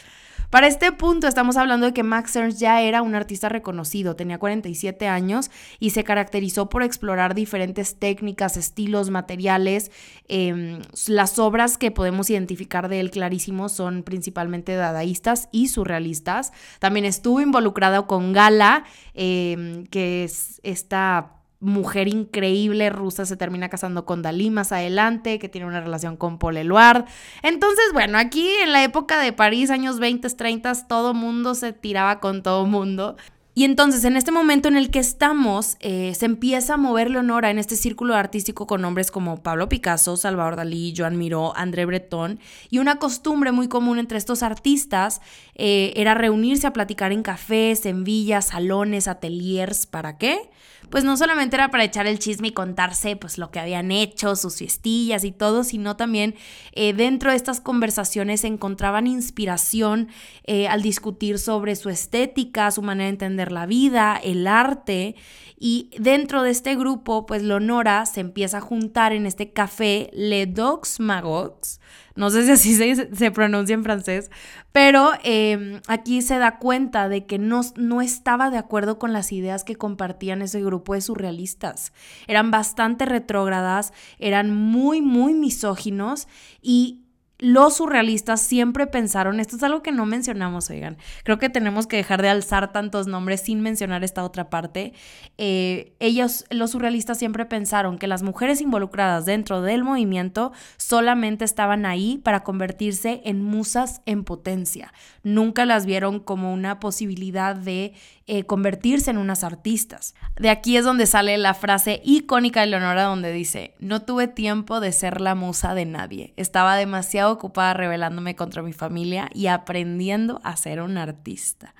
Para 0.49 0.65
este 0.65 0.91
punto 0.91 1.27
estamos 1.27 1.57
hablando 1.57 1.85
de 1.85 1.93
que 1.93 2.01
Max 2.01 2.35
Ernst 2.35 2.59
ya 2.59 2.81
era 2.81 3.03
un 3.03 3.13
artista 3.13 3.49
reconocido, 3.49 4.15
tenía 4.15 4.39
47 4.39 5.07
años 5.07 5.51
y 5.79 5.91
se 5.91 6.03
caracterizó 6.03 6.69
por 6.69 6.81
explorar 6.81 7.35
diferentes 7.35 7.99
técnicas, 7.99 8.57
estilos, 8.57 9.11
materiales. 9.11 9.91
Em, 10.27 10.81
las 11.07 11.37
obras 11.37 11.77
que 11.77 11.91
podemos 11.91 12.31
identificar 12.31 12.89
de 12.89 12.99
él 12.99 13.11
clarísimo 13.11 13.69
son 13.69 14.01
principalmente 14.01 14.73
dadaístas 14.73 15.49
y 15.51 15.67
surrealistas. 15.67 16.51
También 16.79 17.05
estuvo 17.05 17.41
involucrado 17.41 18.07
con 18.07 18.33
Gala, 18.33 18.85
em, 19.13 19.85
que 19.85 20.23
es 20.23 20.61
esta 20.63 21.38
mujer 21.59 22.07
increíble 22.07 22.89
rusa 22.89 23.25
se 23.25 23.35
termina 23.35 23.69
casando 23.69 24.05
con 24.05 24.21
Dalí 24.21 24.49
más 24.49 24.71
adelante, 24.71 25.39
que 25.39 25.49
tiene 25.49 25.67
una 25.67 25.81
relación 25.81 26.15
con 26.15 26.39
Paul 26.39 26.57
Eluard. 26.57 27.05
Entonces, 27.43 27.85
bueno, 27.93 28.17
aquí 28.17 28.49
en 28.63 28.71
la 28.71 28.83
época 28.83 29.19
de 29.21 29.33
París, 29.33 29.69
años 29.69 29.99
20, 29.99 30.29
30, 30.29 30.87
todo 30.87 31.13
mundo 31.13 31.55
se 31.55 31.73
tiraba 31.73 32.19
con 32.19 32.43
todo 32.43 32.65
mundo. 32.65 33.17
Y 33.55 33.65
entonces, 33.65 34.05
en 34.05 34.15
este 34.15 34.31
momento 34.31 34.69
en 34.69 34.77
el 34.77 34.89
que 34.89 34.99
estamos, 34.99 35.75
eh, 35.81 36.13
se 36.15 36.25
empieza 36.25 36.75
a 36.75 36.77
mover 36.77 37.11
Leonora 37.11 37.51
en 37.51 37.59
este 37.59 37.75
círculo 37.75 38.15
artístico 38.15 38.65
con 38.67 38.81
nombres 38.81 39.11
como 39.11 39.43
Pablo 39.43 39.67
Picasso, 39.67 40.15
Salvador 40.15 40.55
Dalí, 40.55 40.93
Joan 40.95 41.17
Miró, 41.17 41.53
André 41.57 41.83
Breton. 41.85 42.39
Y 42.69 42.77
una 42.77 42.99
costumbre 42.99 43.51
muy 43.51 43.67
común 43.67 43.99
entre 43.99 44.17
estos 44.17 44.43
artistas 44.43 45.19
eh, 45.55 45.91
era 45.97 46.13
reunirse 46.13 46.67
a 46.67 46.73
platicar 46.73 47.11
en 47.11 47.21
cafés, 47.21 47.85
en 47.85 48.05
villas, 48.05 48.45
salones, 48.47 49.09
ateliers. 49.09 49.87
¿Para 49.87 50.17
qué? 50.17 50.49
Pues 50.89 51.03
no 51.03 51.17
solamente 51.17 51.55
era 51.55 51.71
para 51.71 51.83
echar 51.83 52.07
el 52.07 52.19
chisme 52.19 52.49
y 52.49 52.51
contarse 52.51 53.15
pues 53.15 53.37
lo 53.37 53.51
que 53.51 53.59
habían 53.59 53.91
hecho, 53.91 54.35
sus 54.35 54.57
fiestillas 54.57 55.23
y 55.23 55.31
todo, 55.31 55.63
sino 55.63 55.95
también 55.95 56.35
eh, 56.73 56.93
dentro 56.93 57.31
de 57.31 57.37
estas 57.37 57.61
conversaciones 57.61 58.43
encontraban 58.43 59.07
inspiración 59.07 60.09
eh, 60.43 60.67
al 60.67 60.81
discutir 60.81 61.39
sobre 61.39 61.75
su 61.75 61.89
estética, 61.89 62.71
su 62.71 62.81
manera 62.81 63.05
de 63.05 63.11
entender 63.11 63.51
la 63.51 63.65
vida, 63.65 64.19
el 64.23 64.47
arte. 64.47 65.15
Y 65.57 65.89
dentro 65.99 66.43
de 66.43 66.51
este 66.51 66.75
grupo 66.75 67.25
pues 67.25 67.43
Leonora 67.43 68.05
se 68.05 68.21
empieza 68.21 68.59
a 68.59 68.61
juntar 68.61 69.13
en 69.13 69.25
este 69.25 69.51
café 69.51 70.09
Le 70.13 70.45
Dogs 70.45 70.99
Magots 70.99 71.79
no 72.19 72.29
sé 72.29 72.43
si 72.43 72.51
así 72.51 72.95
se, 72.95 73.31
pronuncia 73.31 73.73
en 73.73 73.83
francés, 73.85 74.29
pero 74.73 75.11
em, 75.23 75.79
aquí 75.87 76.21
se 76.21 76.37
da 76.37 76.57
cuenta 76.57 77.07
de 77.07 77.25
que 77.25 77.39
no, 77.39 77.61
no 77.77 78.01
estaba 78.01 78.49
de 78.49 78.57
acuerdo 78.57 78.99
con 78.99 79.13
las 79.13 79.31
ideas 79.31 79.63
que 79.63 79.77
compartían 79.77 80.41
ese 80.41 80.61
grupo 80.61 80.95
de 80.95 81.01
surrealistas. 81.01 81.93
Eran 82.27 82.51
bastante 82.51 83.05
retrógradas, 83.05 83.93
eran 84.19 84.53
muy, 84.53 85.01
muy 85.01 85.33
misóginos 85.33 86.27
y 86.61 87.05
los 87.39 87.77
surrealistas 87.77 88.41
siempre 88.41 88.85
pensaron, 88.85 89.39
esto 89.39 89.55
es 89.55 89.63
algo 89.63 89.81
que 89.81 89.93
no 89.93 90.05
mencionamos, 90.05 90.69
oigan, 90.69 90.97
creo 91.23 91.39
que 91.39 91.49
tenemos 91.49 91.87
que 91.87 91.95
dejar 91.95 92.21
de 92.21 92.27
alzar 92.27 92.73
tantos 92.73 93.07
nombres 93.07 93.41
sin 93.41 93.61
mencionar 93.61 94.03
esta 94.03 94.25
otra 94.25 94.49
parte. 94.49 94.93
Eh, 95.37 95.93
ellos, 95.99 96.43
los 96.49 96.71
surrealistas 96.71 97.17
siempre 97.17 97.45
pensaron 97.45 97.97
que 97.97 98.07
las 98.07 98.23
mujeres 98.23 98.59
involucradas 98.59 99.25
dentro 99.25 99.61
del 99.61 99.85
movimiento 99.85 100.51
solamente 100.75 101.45
estaban 101.45 101.85
ahí 101.85 102.17
para 102.17 102.43
convertirse 102.43 103.21
en 103.23 103.41
musas 103.41 104.01
en 104.05 104.25
potencia. 104.25 104.93
Nunca 105.23 105.65
las 105.65 105.85
vieron 105.85 106.19
como 106.19 106.53
una 106.53 106.81
posibilidad 106.81 107.55
de 107.55 107.93
eh, 108.31 108.43
convertirse 108.43 109.09
en 109.09 109.17
unas 109.17 109.43
artistas. 109.43 110.13
De 110.37 110.51
aquí 110.51 110.77
es 110.77 110.85
donde 110.85 111.07
sale 111.07 111.35
la 111.39 111.55
frase 111.55 111.99
icónica 112.05 112.61
de 112.61 112.67
Leonora 112.67 113.05
donde 113.05 113.31
dice, 113.31 113.73
no 113.79 114.03
tuve 114.03 114.27
tiempo 114.27 114.79
de 114.79 114.91
ser 114.91 115.19
la 115.19 115.33
musa 115.33 115.73
de 115.73 115.85
nadie, 115.85 116.33
estaba 116.37 116.75
demasiado 116.75 117.31
ocupada 117.31 117.73
rebelándome 117.73 118.35
contra 118.35 118.61
mi 118.61 118.71
familia 118.71 119.29
y 119.33 119.47
aprendiendo 119.47 120.41
a 120.43 120.55
ser 120.57 120.81
un 120.81 120.99
artista. 120.99 121.73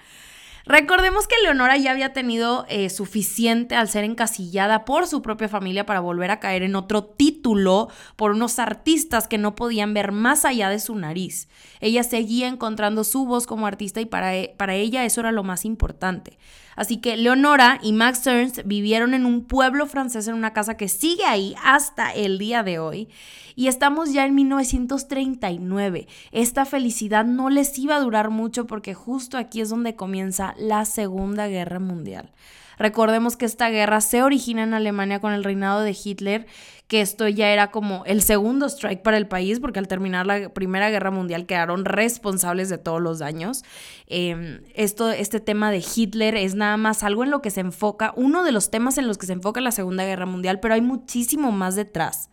Recordemos 0.70 1.28
que 1.28 1.34
Leonora 1.42 1.78
ya 1.78 1.90
había 1.90 2.14
tenido 2.14 2.68
eh, 2.70 2.92
suficiente 2.92 3.76
al 3.76 3.90
ser 3.90 4.04
encasillada 4.04 4.86
por 4.86 5.08
su 5.08 5.24
propia 5.24 5.50
familia 5.50 5.88
para 5.88 6.00
volver 6.00 6.30
a 6.30 6.40
caer 6.40 6.62
en 6.62 6.76
otro 6.76 7.04
título 7.06 7.90
por 8.16 8.30
unos 8.30 8.60
artistas 8.60 9.28
que 9.28 9.40
no 9.40 9.56
podían 9.56 9.96
ver 9.96 10.12
más 10.12 10.46
allá 10.46 10.70
de 10.70 10.78
su 10.78 10.94
nariz. 10.94 11.50
Ella 11.80 12.04
seguía 12.04 12.48
encontrando 12.48 13.04
su 13.04 13.26
voz 13.26 13.48
como 13.48 13.66
artista 13.66 14.00
y 14.00 14.06
para, 14.06 14.36
e, 14.36 14.54
para 14.58 14.76
ella 14.76 15.06
eso 15.06 15.22
era 15.22 15.32
lo 15.32 15.44
más 15.44 15.66
importante. 15.66 16.38
Así 16.76 16.98
que 16.98 17.18
Leonora 17.18 17.80
y 17.82 17.94
Max 17.94 18.26
Ernst 18.28 18.60
vivieron 18.66 19.14
en 19.14 19.26
un 19.26 19.44
pueblo 19.44 19.86
francés 19.86 20.28
en 20.28 20.36
una 20.36 20.54
casa 20.54 20.78
que 20.78 20.88
sigue 20.88 21.26
ahí 21.26 21.56
hasta 21.64 22.12
el 22.14 22.38
día 22.38 22.64
de 22.64 22.80
hoy. 22.80 23.10
Y 23.56 23.68
estamos 23.68 24.14
ya 24.14 24.26
en 24.26 24.36
1939. 24.36 26.08
Esta 26.32 26.66
felicidad 26.66 27.26
no 27.26 27.50
les 27.50 27.78
iba 27.78 27.96
a 27.96 28.00
durar 28.00 28.30
mucho 28.30 28.66
porque 28.68 28.94
justo 28.94 29.38
aquí 29.38 29.62
es 29.62 29.70
donde 29.70 29.96
comienza 29.96 30.56
la 30.58 30.86
Segunda 30.86 31.48
Guerra 31.48 31.80
Mundial. 31.80 32.30
Recordemos 32.80 33.36
que 33.36 33.46
esta 33.46 33.70
guerra 33.70 34.02
se 34.02 34.24
origina 34.24 34.64
en 34.64 34.74
Alemania 34.74 35.20
con 35.20 35.34
el 35.34 35.44
reinado 35.44 35.82
de 35.82 35.96
Hitler, 36.02 36.48
que 36.88 37.02
esto 37.02 37.28
ya 37.28 37.50
era 37.50 37.70
como 37.70 38.04
el 38.06 38.24
segundo 38.24 38.66
strike 38.66 39.04
para 39.04 39.18
el 39.18 39.28
país, 39.28 39.60
porque 39.60 39.78
al 39.78 39.88
terminar 39.88 40.26
la 40.26 40.50
Primera 40.50 40.90
Guerra 40.90 41.12
Mundial 41.12 41.46
quedaron 41.46 41.86
responsables 41.86 42.70
de 42.70 42.78
todos 42.80 43.02
los 43.02 43.20
daños. 43.20 43.64
Em, 44.08 44.62
esto, 44.74 45.12
este 45.12 45.40
tema 45.40 45.70
de 45.70 45.84
Hitler 45.96 46.36
es 46.36 46.56
nada 46.56 46.78
más 46.78 47.04
algo 47.04 47.24
en 47.24 47.30
lo 47.30 47.42
que 47.42 47.52
se 47.52 47.60
enfoca, 47.60 48.14
uno 48.16 48.44
de 48.44 48.54
los 48.54 48.72
temas 48.72 48.98
en 48.98 49.08
los 49.08 49.18
que 49.18 49.28
se 49.28 49.34
enfoca 49.34 49.62
la 49.62 49.72
Segunda 49.72 50.06
Guerra 50.06 50.26
Mundial, 50.26 50.60
pero 50.60 50.74
hay 50.74 50.82
muchísimo 50.82 51.52
más 51.52 51.76
detrás. 51.76 52.30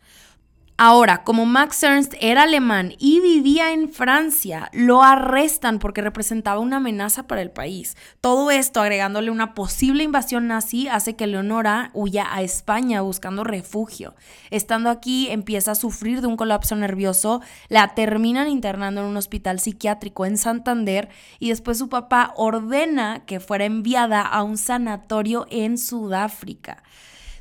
Ahora, 0.78 1.25
como 1.25 1.47
Max 1.47 1.83
Ernst 1.83 2.12
era 2.21 2.42
alemán 2.42 2.92
y 2.99 3.21
vivía 3.21 3.73
en 3.73 3.88
Francia, 3.88 4.68
lo 4.75 5.02
arrestan 5.02 5.78
porque 5.78 6.02
representaba 6.02 6.61
una 6.61 6.76
amenaza 6.76 7.26
para 7.26 7.40
el 7.40 7.50
país. 7.50 7.97
Todo 8.21 8.50
esto, 8.50 8.83
agregándole 8.83 9.30
una 9.30 9.54
posible 9.54 10.04
invasión 10.04 10.49
nazi, 10.49 10.87
hace 10.87 11.16
que 11.16 11.26
Leonora 11.26 11.90
huya 11.95 12.26
a 12.30 12.42
España 12.42 13.00
buscando 13.00 13.42
refugio. 13.42 14.16
Estando 14.50 14.90
aquí, 14.90 15.30
empieza 15.30 15.71
a 15.71 15.76
sufrir 15.76 16.21
de 16.21 16.26
un 16.26 16.37
colapso 16.37 16.76
nervioso, 16.76 17.40
la 17.71 17.95
terminan 17.95 18.47
internando 18.47 19.00
en 19.00 19.06
un 19.06 19.16
hospital 19.16 19.61
psiquiátrico 19.61 20.26
en 20.26 20.37
Santander 20.37 21.09
y 21.38 21.49
después 21.49 21.78
su 21.78 21.88
papá 21.88 22.35
ordena 22.37 23.25
que 23.25 23.40
fuera 23.40 23.64
enviada 23.64 24.21
a 24.21 24.42
un 24.42 24.59
sanatorio 24.59 25.47
en 25.49 25.78
Sudáfrica. 25.78 26.83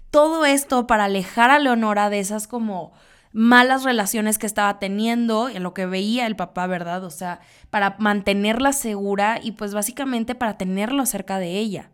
Todo 0.10 0.46
esto 0.46 0.88
para 0.88 1.04
alejar 1.04 1.51
a 1.51 1.60
Leonora 1.60 2.10
de 2.10 2.20
esas 2.20 2.48
como 2.48 2.94
malas 3.36 3.84
relaciones 3.84 4.38
que 4.38 4.46
estaba 4.46 4.80
teniendo, 4.80 5.50
en 5.50 5.62
lo 5.62 5.74
que 5.74 5.86
veía 5.86 6.25
el 6.25 6.38
papá, 6.38 6.68
¿verdad? 6.68 7.04
O 7.04 7.10
sea, 7.10 7.42
para 7.70 7.98
mantenerla 8.00 8.72
segura 8.72 9.42
y 9.44 9.51
pues 9.51 9.74
básicamente 9.74 10.36
para 10.36 10.58
tenerlo 10.58 11.06
cerca 11.06 11.38
de 11.38 11.58
ella. 11.58 11.92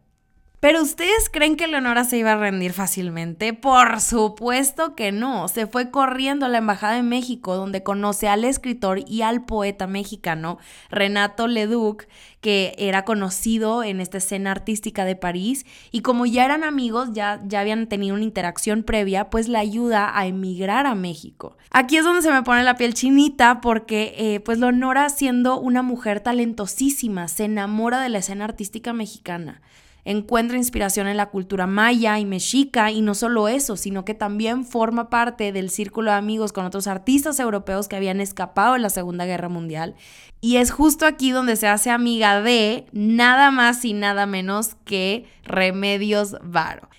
Pero 0.62 0.84
¿ustedes 0.84 1.28
creen 1.32 1.56
que 1.56 1.66
Leonora 1.66 2.04
se 2.04 2.20
iba 2.20 2.34
a 2.34 2.38
rendir 2.38 2.72
fácilmente? 2.72 3.52
Por 3.56 4.00
supuesto 4.00 4.94
que 4.94 5.12
no. 5.12 5.48
Se 5.48 5.66
fue 5.66 5.90
corriendo 5.90 6.46
a 6.46 6.50
la 6.50 6.60
Embajada 6.60 6.94
de 6.94 7.02
México, 7.02 7.56
donde 7.56 7.82
conoce 7.82 8.28
al 8.28 8.44
escritor 8.44 9.00
y 9.08 9.24
al 9.24 9.44
poeta 9.44 9.88
mexicano 9.88 10.60
Renato 10.92 11.48
Leduc, 11.48 12.04
que 12.42 12.76
era 12.78 13.06
conocido 13.06 13.84
en 13.84 14.00
esta 14.00 14.20
escena 14.20 14.52
artística 14.52 15.04
de 15.04 15.16
París. 15.16 15.66
Y 15.90 16.02
como 16.02 16.28
ya 16.28 16.46
eran 16.46 16.64
amigos, 16.64 17.10
ya, 17.14 17.42
ya 17.44 17.62
habían 17.62 17.88
tenido 17.88 18.14
una 18.14 18.24
interacción 18.24 18.84
previa, 18.84 19.32
pues 19.32 19.48
la 19.48 19.58
ayuda 19.58 20.16
a 20.16 20.28
emigrar 20.28 20.86
a 20.86 20.94
México. 20.94 21.58
Aquí 21.72 21.98
es 21.98 22.04
donde 22.04 22.22
se 22.22 22.32
me 22.32 22.44
pone 22.44 22.62
la 22.62 22.76
piel 22.76 22.94
chinita, 22.94 23.62
porque 23.62 24.14
eh, 24.16 24.42
pues 24.42 24.60
Leonora, 24.60 25.10
siendo 25.10 25.60
una 25.60 25.82
mujer 25.82 26.20
talentosísima, 26.20 27.30
se 27.30 27.46
enamora 27.46 28.00
de 28.00 28.10
la 28.10 28.20
escena 28.20 28.46
artística 28.46 28.94
mexicana 28.94 29.64
encuentra 30.06 30.58
inspiración 30.58 31.08
en 31.08 31.18
la 31.18 31.30
cultura 31.30 31.68
maya 31.68 32.20
y 32.20 32.26
mexica 32.26 32.92
y 32.92 33.02
no 33.02 33.16
solo 33.16 33.48
eso, 33.48 33.78
sino 33.78 34.06
que 34.06 34.14
también 34.14 34.66
forma 34.66 35.10
parte 35.10 35.52
del 35.52 35.70
círculo 35.70 36.12
de 36.12 36.18
amigos 36.18 36.54
con 36.54 36.66
otros 36.66 36.88
artistas 36.88 37.40
europeos 37.40 37.88
que 37.88 37.96
habían 37.96 38.22
escapado 38.22 38.76
en 38.76 38.82
la 38.82 38.90
Segunda 38.90 39.26
Guerra 39.26 39.50
Mundial. 39.50 39.96
Y 40.42 40.58
es 40.58 40.72
justo 40.72 41.06
aquí 41.06 41.32
donde 41.32 41.56
se 41.56 41.68
hace 41.68 41.92
amiga 41.92 42.42
de 42.42 42.86
nada 42.92 43.52
más 43.52 43.86
y 43.86 43.94
nada 43.94 44.26
menos 44.26 44.76
que 44.86 45.26
Remedios 45.44 46.38
Varo. 46.42 46.90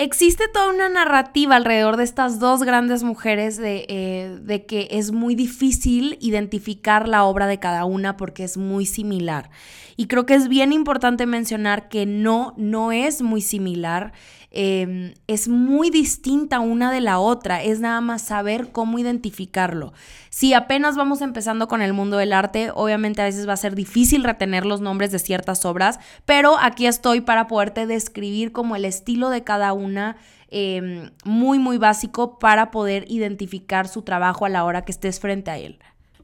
Existe 0.00 0.44
toda 0.46 0.70
una 0.70 0.88
narrativa 0.88 1.56
alrededor 1.56 1.96
de 1.96 2.04
estas 2.04 2.38
dos 2.38 2.62
grandes 2.62 3.02
mujeres 3.02 3.56
de, 3.56 3.84
eh, 3.88 4.38
de, 4.40 4.64
que 4.64 4.86
es 4.92 5.10
muy 5.10 5.34
difícil 5.34 6.16
identificar 6.20 7.08
la 7.08 7.24
obra 7.24 7.48
de 7.48 7.58
cada 7.58 7.84
una 7.84 8.16
porque 8.16 8.44
es 8.44 8.56
muy 8.56 8.86
similar. 8.86 9.50
Y 9.96 10.06
creo 10.06 10.24
que 10.24 10.34
es 10.34 10.46
bien 10.46 10.72
importante 10.72 11.26
mencionar 11.26 11.88
que 11.88 12.06
no, 12.06 12.54
no 12.56 12.92
es 12.92 13.22
muy 13.22 13.40
similar. 13.40 14.12
Em, 14.50 15.12
es 15.26 15.46
muy 15.48 15.90
distinta 15.90 16.60
una 16.60 16.90
de 16.90 17.02
la 17.02 17.18
otra, 17.18 17.62
es 17.62 17.80
nada 17.80 18.00
más 18.00 18.22
saber 18.22 18.72
cómo 18.72 18.98
identificarlo. 18.98 19.92
Si 20.30 20.54
apenas 20.54 20.96
vamos 20.96 21.20
empezando 21.20 21.68
con 21.68 21.82
el 21.82 21.92
mundo 21.92 22.16
del 22.16 22.32
arte, 22.32 22.70
obviamente 22.74 23.20
a 23.20 23.26
veces 23.26 23.46
va 23.46 23.52
a 23.52 23.58
ser 23.58 23.74
difícil 23.74 24.24
retener 24.24 24.64
los 24.64 24.80
nombres 24.80 25.10
de 25.10 25.18
ciertas 25.18 25.64
obras, 25.66 26.00
pero 26.24 26.56
aquí 26.58 26.86
estoy 26.86 27.20
para 27.20 27.46
poderte 27.46 27.86
describir 27.86 28.52
como 28.52 28.74
el 28.74 28.86
estilo 28.86 29.28
de 29.28 29.44
cada 29.44 29.72
una. 29.72 30.16
Em, 30.50 31.10
muy 31.24 31.58
muy 31.58 31.76
básico 31.76 32.38
para 32.38 32.70
poder 32.70 33.04
identificar 33.08 33.86
su 33.86 34.00
trabajo 34.00 34.46
a 34.46 34.48
la 34.48 34.64
hora 34.64 34.82
que 34.86 34.92
estés 34.92 35.20
frente 35.20 35.50
a 35.50 35.58
él. 35.58 35.78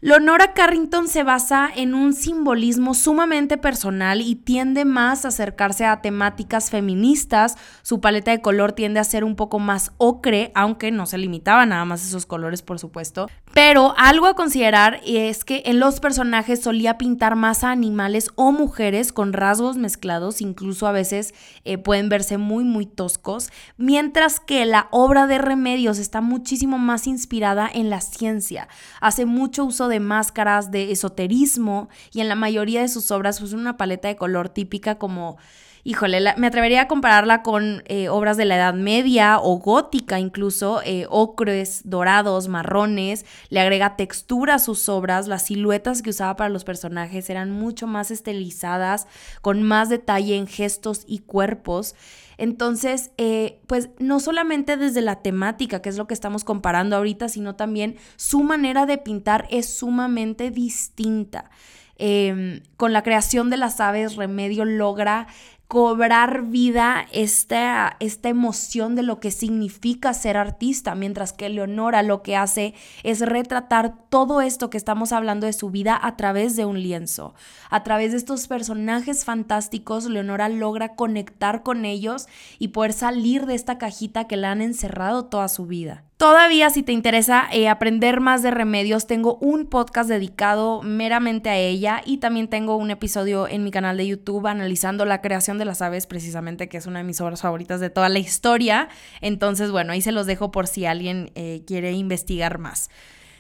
Leonora 0.05 0.53
Carrington 0.53 1.09
se 1.09 1.23
basa 1.23 1.71
en 1.75 1.95
un 1.95 2.13
simbolismo 2.13 2.93
sumamente 2.93 3.57
personal 3.57 4.21
y 4.21 4.35
tiende 4.35 4.85
más 4.85 5.25
a 5.25 5.29
acercarse 5.29 5.87
a 5.87 6.03
temáticas 6.03 6.69
feministas. 6.69 7.57
Su 7.81 8.03
paleta 8.03 8.31
de 8.31 8.43
color 8.43 8.73
tiende 8.73 9.01
a 9.01 9.05
ser 9.05 9.25
un 9.25 9.35
poco 9.35 9.61
más 9.61 9.93
ocre, 9.97 10.53
aunque 10.55 10.91
no 10.91 11.07
se 11.07 11.17
limitaba 11.17 11.65
nada 11.65 11.87
más 11.87 12.03
a 12.03 12.09
esos 12.09 12.27
colores, 12.27 12.61
por 12.61 12.79
supuesto. 12.79 13.31
Pero 13.55 13.95
algo 13.97 14.27
a 14.27 14.35
considerar 14.35 15.01
es 15.07 15.43
que 15.43 15.63
en 15.65 15.81
los 15.81 16.01
personajes 16.01 16.61
solía 16.61 16.99
pintar 16.99 17.35
más 17.35 17.65
a 17.65 17.71
animales 17.71 18.29
o 18.35 18.53
mujeres 18.53 19.11
con 19.11 19.33
rasgos 19.33 19.79
mezclados, 19.79 20.43
incluso 20.43 20.87
a 20.87 20.93
veces 20.93 21.33
eh, 21.65 21.79
pueden 21.79 22.11
verse 22.11 22.37
muy, 22.37 22.65
muy 22.65 22.85
toscos, 22.85 23.49
mientras 23.79 24.39
que 24.39 24.67
la 24.67 24.89
obra 24.91 25.27
de 25.27 25.39
Remedios 25.39 25.99
está 25.99 26.21
muchísimo 26.21 26.77
más 26.77 27.07
inspirada 27.07 27.71
en 27.73 27.89
la 27.89 28.03
ciencia. 28.03 28.69
Hace 29.01 29.25
mucho 29.25 29.65
uso 29.65 29.89
de 29.89 29.94
máscaras, 30.01 30.71
de 30.71 30.93
esoterismo 30.93 31.89
y 32.13 32.21
en 32.21 32.29
la 32.29 32.35
mayoría 32.35 32.81
de 32.81 32.89
sus 32.89 33.11
obras 33.11 33.41
pues 33.41 33.53
una 33.53 33.77
paleta 33.77 34.09
de 34.09 34.17
color 34.17 34.49
típica 34.49 34.97
como 34.97 35.39
híjole, 35.85 36.19
me 36.39 36.47
atrevería 36.47 36.83
a 36.83 36.89
compararla 36.89 37.43
con 37.43 37.83
eh, 37.87 38.09
obras 38.09 38.39
de 38.39 38.47
la 38.47 38.57
Edad 38.57 38.75
Media 38.75 39.39
o 39.39 39.59
gótica 39.59 40.19
incluso, 40.19 40.81
eh, 40.83 41.07
ocres, 41.11 41.83
dorados, 41.85 42.49
marrones, 42.49 43.27
le 43.51 43.61
agrega 43.61 43.97
textura 43.97 44.55
a 44.55 44.59
sus 44.59 44.89
obras, 44.89 45.29
las 45.29 45.45
siluetas 45.45 46.01
que 46.01 46.11
usaba 46.11 46.37
para 46.37 46.49
los 46.49 46.65
personajes 46.65 47.29
eran 47.29 47.51
mucho 47.51 47.87
más 47.87 48.11
estilizadas, 48.11 49.07
con 49.43 49.63
más 49.63 49.91
detalle 49.91 50.37
en 50.37 50.47
gestos 50.47 51.05
y 51.07 51.19
cuerpos. 51.19 51.95
Entonces, 52.39 53.11
eh, 53.19 53.61
pues 53.67 53.91
no 53.99 54.21
solamente 54.21 54.77
desde 54.77 55.01
la 55.01 55.23
temática, 55.23 55.83
que 55.83 55.89
es 55.89 55.97
lo 55.97 56.07
que 56.07 56.15
estamos 56.15 56.45
comparando 56.45 56.97
ahorita, 56.97 57.29
sino 57.29 57.57
también 57.57 57.97
su 58.17 58.43
manera 58.43 58.87
de 58.87 58.99
pintar 58.99 59.47
es 59.51 59.67
sumamente 59.67 60.51
distinta. 60.51 61.51
Em, 61.97 62.61
con 62.85 62.93
la 62.93 63.03
creación 63.03 63.49
de 63.49 63.57
las 63.57 63.81
aves, 63.81 64.17
Remedio 64.17 64.67
logra 64.67 65.27
cobrar 65.69 66.43
vida 66.43 67.07
esta, 67.13 67.97
esta 67.99 68.29
emoción 68.29 68.95
de 68.95 69.03
lo 69.03 69.21
que 69.21 69.31
significa 69.31 70.13
ser 70.13 70.37
artista, 70.37 70.95
mientras 70.95 71.33
que 71.33 71.49
Leonora 71.49 72.03
lo 72.03 72.23
que 72.23 72.37
hace 72.37 72.75
es 73.03 73.21
retratar 73.21 73.95
todo 74.11 74.43
esto 74.43 74.69
que 74.69 74.77
estamos 74.77 75.13
hablando 75.13 75.47
de 75.47 75.55
su 75.55 75.71
vida 75.71 75.99
a 75.99 76.15
través 76.19 76.57
de 76.57 76.67
un 76.67 76.83
lienzo. 76.83 77.35
A 77.71 77.83
través 77.85 78.13
de 78.13 78.19
estos 78.19 78.49
personajes 78.49 79.25
fantásticos, 79.25 80.05
Leonora 80.05 80.51
logra 80.51 80.95
conectar 80.95 81.63
con 81.63 81.87
ellos 81.87 82.27
y 82.59 82.69
poder 82.69 82.93
salir 82.93 83.47
de 83.47 83.55
esta 83.55 83.79
cajita 83.79 84.27
que 84.27 84.37
la 84.37 84.51
han 84.51 84.61
encerrado 84.61 85.25
toda 85.25 85.49
su 85.49 85.65
vida. 85.65 86.05
Todavía 86.17 86.71
si 86.71 86.83
te 86.83 86.93
interesa 86.93 87.49
eh, 87.53 87.69
aprender 87.69 88.21
más 88.21 88.43
de 88.43 88.53
remedios, 88.53 89.09
tengo 89.09 89.37
un 89.41 89.67
podcast 89.67 90.09
dedicado 90.09 90.81
meramente 90.81 91.51
a 91.51 91.57
ella 91.57 92.01
y 92.07 92.19
también 92.19 92.49
tengo 92.49 92.74
un 92.77 92.91
episodio 92.91 93.49
en 93.49 93.65
mi 93.65 93.71
canal 93.71 93.97
de 93.97 94.07
YouTube 94.07 94.47
analizando 94.47 95.05
la 95.05 95.21
creación 95.21 95.59
de 95.59 95.65
las 95.65 95.83
aves, 95.83 96.07
precisamente 96.07 96.69
que 96.69 96.77
es 96.77 96.87
una 96.87 96.99
de 96.99 97.05
mis 97.05 97.21
obras 97.21 97.43
favoritas 97.43 97.81
de 97.81 97.91
toda 97.91 98.09
la 98.09 98.19
historia. 98.19 98.89
Entonces, 99.21 99.71
bueno, 99.71 99.93
ahí 99.93 100.01
se 100.01 100.13
los 100.13 100.27
dejo 100.27 100.51
por 100.51 100.67
si 100.67 100.87
alguien 100.87 101.31
eh, 101.35 101.63
quiere 101.67 101.93
investigar 101.93 102.59
más. 102.59 102.91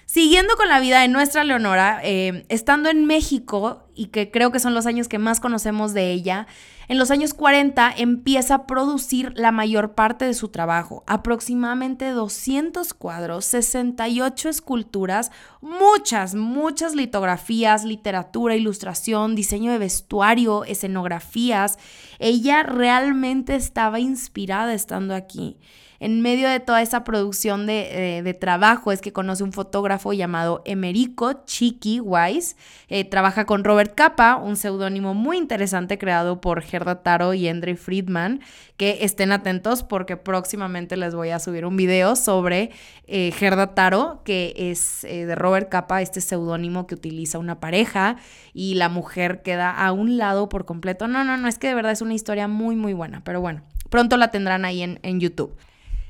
Siguiendo 0.06 0.54
con 0.56 0.68
la 0.68 0.80
vida 0.80 1.00
de 1.00 1.08
nuestra 1.08 1.44
Leonora, 1.44 2.00
eh, 2.02 2.44
estando 2.48 2.90
en 2.90 3.06
México, 3.06 3.88
y 3.94 4.06
que 4.06 4.30
creo 4.30 4.52
que 4.52 4.60
son 4.60 4.74
los 4.74 4.86
años 4.86 5.08
que 5.08 5.18
más 5.18 5.40
conocemos 5.40 5.94
de 5.94 6.12
ella, 6.12 6.46
en 6.88 6.98
los 6.98 7.10
años 7.10 7.32
40 7.32 7.94
empieza 7.96 8.54
a 8.54 8.66
producir 8.66 9.32
la 9.36 9.52
mayor 9.52 9.94
parte 9.94 10.26
de 10.26 10.34
su 10.34 10.48
trabajo, 10.48 11.02
aproximadamente 11.06 12.10
200 12.10 12.92
cuadros, 12.92 13.46
68 13.46 14.50
esculturas, 14.50 15.30
muchas, 15.62 16.34
muchas 16.34 16.94
litografías, 16.94 17.84
literatura, 17.84 18.56
ilustración, 18.56 19.34
diseño 19.34 19.72
de 19.72 19.78
vestuario, 19.78 20.64
escenografías. 20.64 21.78
Ella 22.18 22.62
realmente 22.62 23.54
estaba 23.54 24.00
inspirada 24.00 24.74
estando 24.74 25.14
aquí 25.14 25.56
en 26.00 26.20
medio 26.20 26.48
de 26.48 26.60
toda 26.60 26.82
esa 26.82 27.04
producción 27.04 27.66
de, 27.66 28.18
eh, 28.18 28.34
trabajo 28.34 28.92
es 28.92 29.00
que 29.00 29.12
conoce 29.12 29.44
un 29.44 29.52
fotógrafo 29.52 30.12
llamado 30.12 30.62
Emerico 30.64 31.44
Chiqui 31.44 32.00
Wise. 32.00 32.56
Eh, 32.88 33.04
trabaja 33.04 33.44
con 33.44 33.64
Robert 33.64 33.94
Capa, 33.94 34.36
un 34.36 34.56
seudónimo 34.56 35.14
muy 35.14 35.38
interesante 35.38 35.98
creado 35.98 36.40
por 36.40 36.62
Gerda 36.62 37.02
Taro 37.02 37.34
y 37.34 37.48
Andre 37.48 37.76
Friedman, 37.76 38.40
que 38.76 38.98
estén 39.02 39.32
atentos 39.32 39.82
porque 39.82 40.16
próximamente 40.16 40.96
les 40.96 41.14
voy 41.14 41.30
a 41.30 41.38
subir 41.38 41.64
un 41.64 41.76
video 41.76 42.16
sobre 42.16 42.70
eh, 43.06 43.32
Gerda 43.32 43.74
Taro, 43.74 44.22
que 44.24 44.54
es 44.56 45.02
de 45.02 45.34
Robert 45.34 45.68
Capa, 45.68 46.02
este 46.02 46.20
seudónimo 46.20 46.86
que 46.86 46.94
utiliza 46.94 47.38
una 47.38 47.60
pareja 47.60 48.16
y 48.52 48.74
la 48.74 48.88
mujer 48.88 49.42
queda 49.42 49.70
a 49.70 49.92
un 49.92 50.16
lado 50.16 50.48
por 50.48 50.64
completo. 50.64 51.08
No, 51.08 51.24
no, 51.24 51.36
no, 51.36 51.48
es 51.48 51.58
que 51.58 51.68
de 51.68 51.74
verdad 51.74 51.92
es 51.92 52.02
una 52.02 52.14
historia 52.14 52.48
muy, 52.48 52.76
muy 52.76 52.92
buena, 52.92 53.22
pero 53.24 53.40
bueno, 53.40 53.62
pronto 53.90 54.16
la 54.16 54.30
tendrán 54.30 54.64
ahí 54.64 54.82
en, 54.82 54.98
en 55.02 55.20
YouTube. 55.20 55.56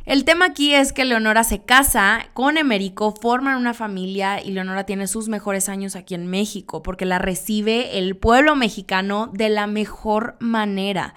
El 0.04 0.26
tema 0.26 0.44
aquí 0.44 0.74
es 0.74 0.92
que 0.92 1.06
Leonora 1.06 1.44
se 1.44 1.62
casa 1.62 2.26
con 2.34 2.58
Emerico, 2.58 3.14
forman 3.18 3.56
una 3.56 3.72
familia 3.72 4.42
y 4.42 4.50
Leonora 4.50 4.84
tiene 4.84 5.06
sus 5.06 5.28
mejores 5.28 5.70
años 5.70 5.96
aquí 5.96 6.14
en 6.14 6.26
México 6.26 6.82
porque 6.82 7.06
la 7.06 7.18
recibe 7.18 7.98
el 7.98 8.14
pueblo 8.14 8.54
mexicano 8.54 9.30
de 9.32 9.48
la 9.48 9.66
mejor 9.66 10.36
manera. 10.40 11.14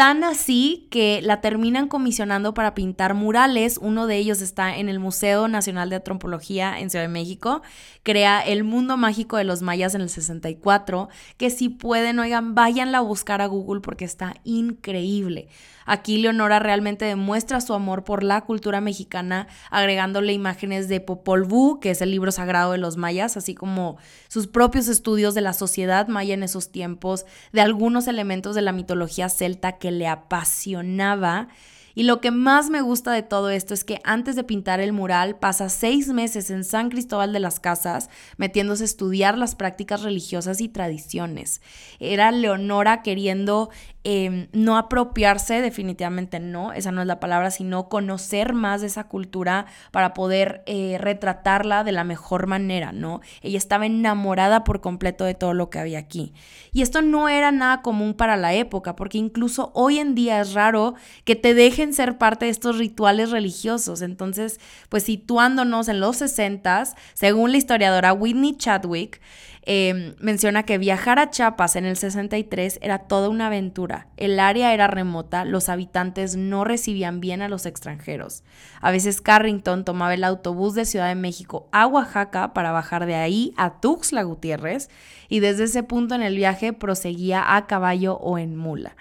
Tan 0.00 0.24
así 0.24 0.88
que 0.90 1.20
la 1.20 1.42
terminan 1.42 1.86
comisionando 1.86 2.54
para 2.54 2.74
pintar 2.74 3.12
murales. 3.12 3.76
Uno 3.76 4.06
de 4.06 4.16
ellos 4.16 4.40
está 4.40 4.78
en 4.78 4.88
el 4.88 4.98
Museo 4.98 5.46
Nacional 5.46 5.90
de 5.90 5.96
Antropología 5.96 6.80
en 6.80 6.88
Ciudad 6.88 7.04
de 7.04 7.10
México. 7.10 7.60
Crea 8.02 8.40
El 8.40 8.64
Mundo 8.64 8.96
Mágico 8.96 9.36
de 9.36 9.44
los 9.44 9.60
Mayas 9.60 9.94
en 9.94 10.00
el 10.00 10.08
64. 10.08 11.10
Que 11.36 11.50
si 11.50 11.68
pueden, 11.68 12.18
oigan, 12.18 12.54
váyanla 12.54 12.96
a 12.96 13.02
buscar 13.02 13.42
a 13.42 13.46
Google 13.46 13.82
porque 13.82 14.06
está 14.06 14.36
increíble. 14.42 15.48
Aquí 15.90 16.18
Leonora 16.18 16.60
realmente 16.60 17.04
demuestra 17.04 17.60
su 17.60 17.74
amor 17.74 18.04
por 18.04 18.22
la 18.22 18.42
cultura 18.42 18.80
mexicana, 18.80 19.48
agregándole 19.70 20.32
imágenes 20.32 20.88
de 20.88 21.00
Popol 21.00 21.42
Vuh, 21.42 21.80
que 21.80 21.90
es 21.90 22.00
el 22.00 22.12
libro 22.12 22.30
sagrado 22.30 22.70
de 22.70 22.78
los 22.78 22.96
mayas, 22.96 23.36
así 23.36 23.56
como 23.56 23.96
sus 24.28 24.46
propios 24.46 24.86
estudios 24.86 25.34
de 25.34 25.40
la 25.40 25.52
sociedad 25.52 26.06
maya 26.06 26.34
en 26.34 26.44
esos 26.44 26.70
tiempos, 26.70 27.26
de 27.52 27.60
algunos 27.60 28.06
elementos 28.06 28.54
de 28.54 28.62
la 28.62 28.70
mitología 28.70 29.28
celta 29.28 29.78
que 29.78 29.89
le 29.90 30.06
apasionaba 30.06 31.48
y 31.94 32.04
lo 32.04 32.20
que 32.20 32.30
más 32.30 32.70
me 32.70 32.82
gusta 32.82 33.12
de 33.12 33.22
todo 33.22 33.50
esto 33.50 33.74
es 33.74 33.84
que 33.84 34.00
antes 34.04 34.36
de 34.36 34.44
pintar 34.44 34.80
el 34.80 34.92
mural 34.92 35.36
pasa 35.36 35.68
seis 35.68 36.08
meses 36.08 36.50
en 36.50 36.64
San 36.64 36.88
Cristóbal 36.88 37.32
de 37.32 37.40
las 37.40 37.60
Casas 37.60 38.08
metiéndose 38.36 38.84
a 38.84 38.86
estudiar 38.86 39.36
las 39.36 39.54
prácticas 39.54 40.02
religiosas 40.02 40.60
y 40.60 40.68
tradiciones. 40.68 41.60
Era 41.98 42.30
Leonora 42.30 43.02
queriendo 43.02 43.70
em, 44.04 44.48
no 44.52 44.76
apropiarse, 44.76 45.60
definitivamente 45.60 46.40
no, 46.40 46.72
esa 46.72 46.92
no 46.92 47.00
es 47.00 47.06
la 47.06 47.20
palabra, 47.20 47.50
sino 47.50 47.88
conocer 47.88 48.54
más 48.54 48.80
de 48.80 48.86
esa 48.86 49.04
cultura 49.04 49.66
para 49.90 50.14
poder 50.14 50.62
eh, 50.66 50.96
retratarla 50.98 51.84
de 51.84 51.92
la 51.92 52.04
mejor 52.04 52.46
manera, 52.46 52.92
¿no? 52.92 53.20
Ella 53.42 53.58
estaba 53.58 53.86
enamorada 53.86 54.64
por 54.64 54.80
completo 54.80 55.24
de 55.24 55.34
todo 55.34 55.54
lo 55.54 55.70
que 55.70 55.78
había 55.78 55.98
aquí. 55.98 56.32
Y 56.72 56.82
esto 56.82 57.02
no 57.02 57.28
era 57.28 57.52
nada 57.52 57.82
común 57.82 58.14
para 58.14 58.36
la 58.36 58.54
época, 58.54 58.96
porque 58.96 59.18
incluso 59.18 59.70
hoy 59.74 59.98
en 59.98 60.14
día 60.14 60.40
es 60.40 60.54
raro 60.54 60.94
que 61.24 61.36
te 61.36 61.54
dejen 61.54 61.92
ser 61.92 62.18
parte 62.18 62.46
de 62.46 62.50
estos 62.50 62.78
rituales 62.78 63.30
religiosos. 63.30 64.02
Entonces, 64.02 64.60
pues 64.88 65.04
situándonos 65.04 65.88
en 65.88 66.00
los 66.00 66.16
60, 66.16 66.84
según 67.14 67.52
la 67.52 67.58
historiadora 67.58 68.12
Whitney 68.12 68.56
Chadwick, 68.56 69.20
em, 69.62 70.14
menciona 70.18 70.64
que 70.64 70.78
viajar 70.78 71.18
a 71.18 71.30
Chiapas 71.30 71.76
en 71.76 71.84
el 71.84 71.96
63 71.96 72.78
era 72.82 73.00
toda 73.00 73.28
una 73.28 73.48
aventura. 73.48 74.08
El 74.16 74.40
área 74.40 74.72
era 74.74 74.86
remota, 74.86 75.44
los 75.44 75.68
habitantes 75.68 76.36
no 76.36 76.64
recibían 76.64 77.20
bien 77.20 77.42
a 77.42 77.48
los 77.48 77.66
extranjeros. 77.66 78.42
A 78.80 78.90
veces 78.90 79.20
Carrington 79.20 79.84
tomaba 79.84 80.14
el 80.14 80.24
autobús 80.24 80.74
de 80.74 80.84
Ciudad 80.84 81.08
de 81.08 81.14
México 81.14 81.68
a 81.72 81.86
Oaxaca 81.86 82.52
para 82.52 82.72
bajar 82.72 83.06
de 83.06 83.16
ahí 83.16 83.52
a 83.56 83.80
Tuxtla 83.80 84.22
Gutiérrez 84.22 84.88
y 85.28 85.40
desde 85.40 85.64
ese 85.64 85.82
punto 85.82 86.14
en 86.14 86.22
el 86.22 86.36
viaje 86.36 86.72
proseguía 86.72 87.56
a 87.56 87.66
caballo 87.66 88.16
o 88.16 88.38
en 88.38 88.56
mula. 88.56 88.96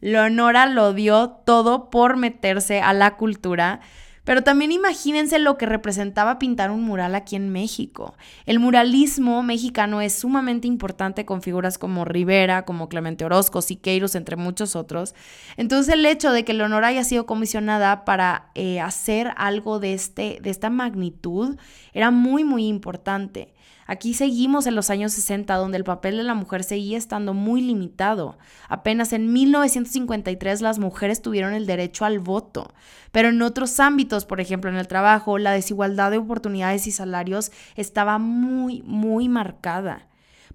Leonora 0.00 0.66
lo 0.66 0.94
dio 0.94 1.28
todo 1.44 1.90
por 1.90 2.16
meterse 2.16 2.80
a 2.80 2.92
la 2.92 3.16
cultura. 3.16 3.80
Pero 4.30 4.44
también 4.44 4.70
imagínense 4.70 5.40
lo 5.40 5.58
que 5.58 5.66
representaba 5.66 6.38
pintar 6.38 6.70
un 6.70 6.84
mural 6.84 7.16
aquí 7.16 7.34
en 7.34 7.50
México. 7.50 8.14
El 8.46 8.60
muralismo 8.60 9.42
mexicano 9.42 10.00
es 10.00 10.20
sumamente 10.20 10.68
importante 10.68 11.24
con 11.24 11.42
figuras 11.42 11.78
como 11.78 12.04
Rivera, 12.04 12.64
como 12.64 12.88
Clemente 12.88 13.24
Orozco, 13.24 13.60
Siqueiros, 13.60 14.14
entre 14.14 14.36
muchos 14.36 14.76
otros. 14.76 15.16
Entonces 15.56 15.94
el 15.94 16.06
hecho 16.06 16.30
de 16.30 16.44
que 16.44 16.54
Leonora 16.54 16.86
haya 16.86 17.02
sido 17.02 17.26
comisionada 17.26 18.04
para 18.04 18.52
eh, 18.54 18.78
hacer 18.78 19.32
algo 19.36 19.80
de, 19.80 19.94
este, 19.94 20.38
de 20.40 20.50
esta 20.50 20.70
magnitud 20.70 21.56
era 21.92 22.12
muy, 22.12 22.44
muy 22.44 22.68
importante. 22.68 23.52
Aquí 23.90 24.14
seguimos 24.14 24.68
en 24.68 24.76
los 24.76 24.88
años 24.88 25.14
60, 25.14 25.52
donde 25.56 25.76
el 25.76 25.82
papel 25.82 26.16
de 26.16 26.22
la 26.22 26.34
mujer 26.34 26.62
seguía 26.62 26.96
estando 26.96 27.34
muy 27.34 27.60
limitado. 27.60 28.38
Apenas 28.68 29.12
en 29.12 29.32
1953 29.32 30.60
las 30.60 30.78
mujeres 30.78 31.22
tuvieron 31.22 31.54
el 31.54 31.66
derecho 31.66 32.04
al 32.04 32.20
voto, 32.20 32.72
pero 33.10 33.30
en 33.30 33.42
otros 33.42 33.80
ámbitos, 33.80 34.26
por 34.26 34.40
ejemplo 34.40 34.70
en 34.70 34.76
el 34.76 34.86
trabajo, 34.86 35.38
la 35.38 35.50
desigualdad 35.50 36.12
de 36.12 36.18
oportunidades 36.18 36.86
y 36.86 36.92
salarios 36.92 37.50
estaba 37.74 38.18
muy, 38.18 38.82
muy 38.82 39.28
marcada. 39.28 40.06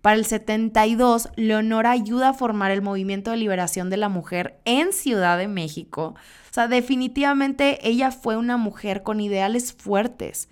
Para 0.02 0.16
el 0.16 0.26
72, 0.26 1.28
Leonora 1.36 1.92
ayuda 1.92 2.30
a 2.30 2.34
formar 2.34 2.72
el 2.72 2.82
movimiento 2.82 3.32
de 3.32 3.38
liberación 3.38 3.90
de 3.90 3.98
la 3.98 4.08
mujer 4.08 4.62
en 4.64 4.94
Ciudad 4.94 5.38
de 5.38 5.50
México. 5.50 6.16
O 6.50 6.54
sea, 6.54 6.70
definitivamente 6.70 7.86
ella 7.86 8.12
fue 8.12 8.38
una 8.38 8.56
mujer 8.56 9.04
con 9.04 9.20
ideales 9.20 9.74
fuertes. 9.74 10.48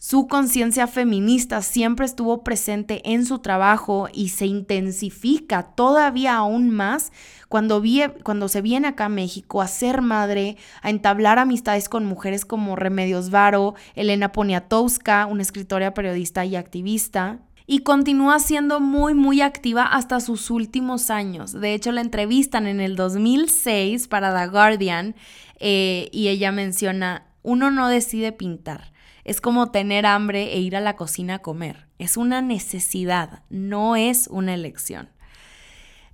Su 0.00 0.28
conciencia 0.28 0.86
feminista 0.86 1.60
siempre 1.60 2.06
estuvo 2.06 2.44
presente 2.44 3.02
en 3.04 3.26
su 3.26 3.40
trabajo 3.40 4.08
y 4.12 4.28
se 4.28 4.46
intensifica 4.46 5.64
todavía 5.64 6.36
aún 6.36 6.70
más 6.70 7.10
cuando, 7.48 7.82
cuando 8.22 8.46
se 8.46 8.62
viene 8.62 8.86
acá 8.86 9.06
a 9.06 9.08
México 9.08 9.60
a 9.60 9.66
ser 9.66 10.00
madre, 10.00 10.56
a 10.82 10.90
entablar 10.90 11.40
amistades 11.40 11.88
con 11.88 12.04
mujeres 12.04 12.44
como 12.44 12.76
Remedios 12.76 13.30
Varo, 13.30 13.74
Elena 13.96 14.30
Poniatowska, 14.30 15.26
una 15.26 15.42
escritora, 15.42 15.94
periodista 15.94 16.44
y 16.44 16.54
activista, 16.54 17.40
y 17.66 17.80
continúa 17.80 18.38
siendo 18.38 18.80
muy, 18.80 19.14
muy 19.14 19.42
activa 19.42 19.82
hasta 19.82 20.20
sus 20.20 20.50
últimos 20.50 21.10
años. 21.10 21.52
De 21.52 21.74
hecho, 21.74 21.90
la 21.92 22.00
entrevistan 22.02 22.66
en 22.66 22.80
el 22.80 22.94
2006 22.96 24.08
para 24.08 24.34
The 24.34 24.48
Guardian 24.48 25.16
eh, 25.60 26.08
y 26.10 26.28
ella 26.28 26.50
menciona, 26.50 27.26
uno 27.42 27.70
no 27.70 27.88
decide 27.88 28.32
pintar, 28.32 28.92
es 29.24 29.40
como 29.40 29.70
tener 29.70 30.06
hambre 30.06 30.54
e 30.54 30.60
ir 30.60 30.74
a 30.74 30.80
la 30.80 30.96
cocina 30.96 31.34
a 31.34 31.38
comer. 31.40 31.86
Es 31.98 32.16
una 32.16 32.40
necesidad, 32.40 33.42
no 33.50 33.94
es 33.94 34.26
una 34.28 34.54
elección. 34.54 35.10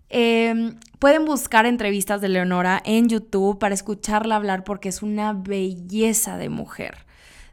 Em, 0.09 0.77
pueden 0.99 1.25
buscar 1.25 1.67
entrevistas 1.67 2.21
de 2.21 2.29
Leonora 2.29 2.83
en 2.85 3.09
YouTube 3.09 3.59
para 3.59 3.75
escucharla 3.75 4.37
hablar 4.37 4.65
porque 4.65 4.89
es 4.89 5.03
una 5.03 5.33
belleza 5.33 6.37
de 6.39 6.49
mujer. 6.49 7.05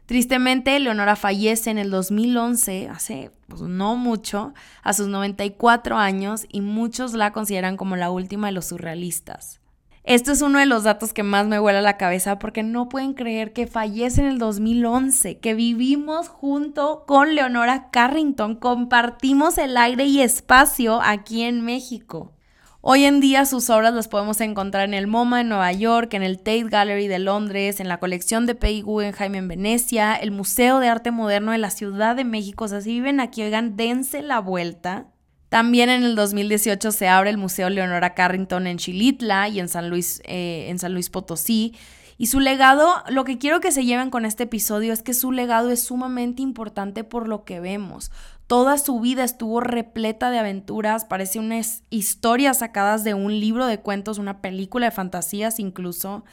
Tristemente, 0.06 0.78
Leonora 0.78 1.16
fallece 1.16 1.70
en 1.70 1.78
el 1.78 1.90
2011, 1.90 2.88
hace 2.88 3.30
pues, 3.48 3.62
no 3.62 3.96
mucho, 3.96 4.52
a 4.82 4.92
sus 4.92 5.08
94 5.08 5.96
años, 5.96 6.46
y 6.50 6.60
muchos 6.60 7.14
la 7.14 7.32
consideran 7.32 7.76
como 7.76 7.96
la 7.96 8.10
última 8.10 8.48
de 8.48 8.52
los 8.52 8.66
surrealistas. 8.66 9.61
Esto 10.04 10.32
es 10.32 10.42
uno 10.42 10.58
de 10.58 10.66
los 10.66 10.82
datos 10.82 11.12
que 11.12 11.22
más 11.22 11.46
me 11.46 11.60
vuela 11.60 11.80
la 11.80 11.96
cabeza 11.96 12.40
porque 12.40 12.64
no 12.64 12.88
pueden 12.88 13.14
creer 13.14 13.52
que 13.52 13.68
fallece 13.68 14.20
en 14.20 14.26
el 14.26 14.38
2011, 14.38 15.38
que 15.38 15.54
vivimos 15.54 16.26
junto 16.28 17.04
con 17.06 17.36
Leonora 17.36 17.88
Carrington, 17.92 18.56
compartimos 18.56 19.58
el 19.58 19.76
aire 19.76 20.04
y 20.06 20.20
espacio 20.20 21.00
aquí 21.00 21.42
en 21.42 21.64
México. 21.64 22.32
Hoy 22.80 23.04
en 23.04 23.20
día 23.20 23.46
sus 23.46 23.70
obras 23.70 23.94
las 23.94 24.08
podemos 24.08 24.40
encontrar 24.40 24.88
en 24.88 24.94
el 24.94 25.06
MoMA 25.06 25.42
en 25.42 25.50
Nueva 25.50 25.70
York, 25.70 26.14
en 26.14 26.24
el 26.24 26.38
Tate 26.38 26.64
Gallery 26.64 27.06
de 27.06 27.20
Londres, 27.20 27.78
en 27.78 27.86
la 27.86 28.00
colección 28.00 28.44
de 28.44 28.56
Peggy 28.56 28.80
Guggenheim 28.80 29.36
en 29.36 29.46
Venecia, 29.46 30.16
el 30.16 30.32
Museo 30.32 30.80
de 30.80 30.88
Arte 30.88 31.12
Moderno 31.12 31.52
de 31.52 31.58
la 31.58 31.70
Ciudad 31.70 32.16
de 32.16 32.24
México. 32.24 32.64
O 32.64 32.68
sea, 32.68 32.80
si 32.80 32.90
viven 32.90 33.20
aquí, 33.20 33.44
oigan, 33.44 33.76
dense 33.76 34.20
la 34.20 34.40
vuelta. 34.40 35.11
También 35.52 35.90
en 35.90 36.02
el 36.02 36.14
2018 36.14 36.92
se 36.92 37.08
abre 37.08 37.28
el 37.28 37.36
Museo 37.36 37.68
Leonora 37.68 38.14
Carrington 38.14 38.66
en 38.66 38.78
Chilitla 38.78 39.50
y 39.50 39.60
en 39.60 39.68
San 39.68 39.90
Luis, 39.90 40.22
eh, 40.24 40.68
en 40.70 40.78
San 40.78 40.94
Luis 40.94 41.10
Potosí. 41.10 41.74
Y 42.16 42.28
su 42.28 42.40
legado, 42.40 42.90
lo 43.10 43.24
que 43.24 43.36
quiero 43.36 43.60
que 43.60 43.70
se 43.70 43.84
lleven 43.84 44.08
con 44.08 44.24
este 44.24 44.44
episodio 44.44 44.94
es 44.94 45.02
que 45.02 45.12
su 45.12 45.30
legado 45.30 45.68
es 45.68 45.82
sumamente 45.84 46.40
importante 46.40 47.04
por 47.04 47.28
lo 47.28 47.44
que 47.44 47.60
vemos. 47.60 48.10
Toda 48.46 48.78
su 48.78 48.98
vida 49.00 49.24
estuvo 49.24 49.60
repleta 49.60 50.30
de 50.30 50.38
aventuras, 50.38 51.04
parece 51.04 51.38
unas 51.38 51.82
historias 51.90 52.60
sacadas 52.60 53.04
de 53.04 53.12
un 53.12 53.38
libro 53.38 53.66
de 53.66 53.78
cuentos, 53.78 54.16
una 54.16 54.40
película 54.40 54.86
de 54.86 54.92
fantasías 54.92 55.58
incluso. 55.58 56.24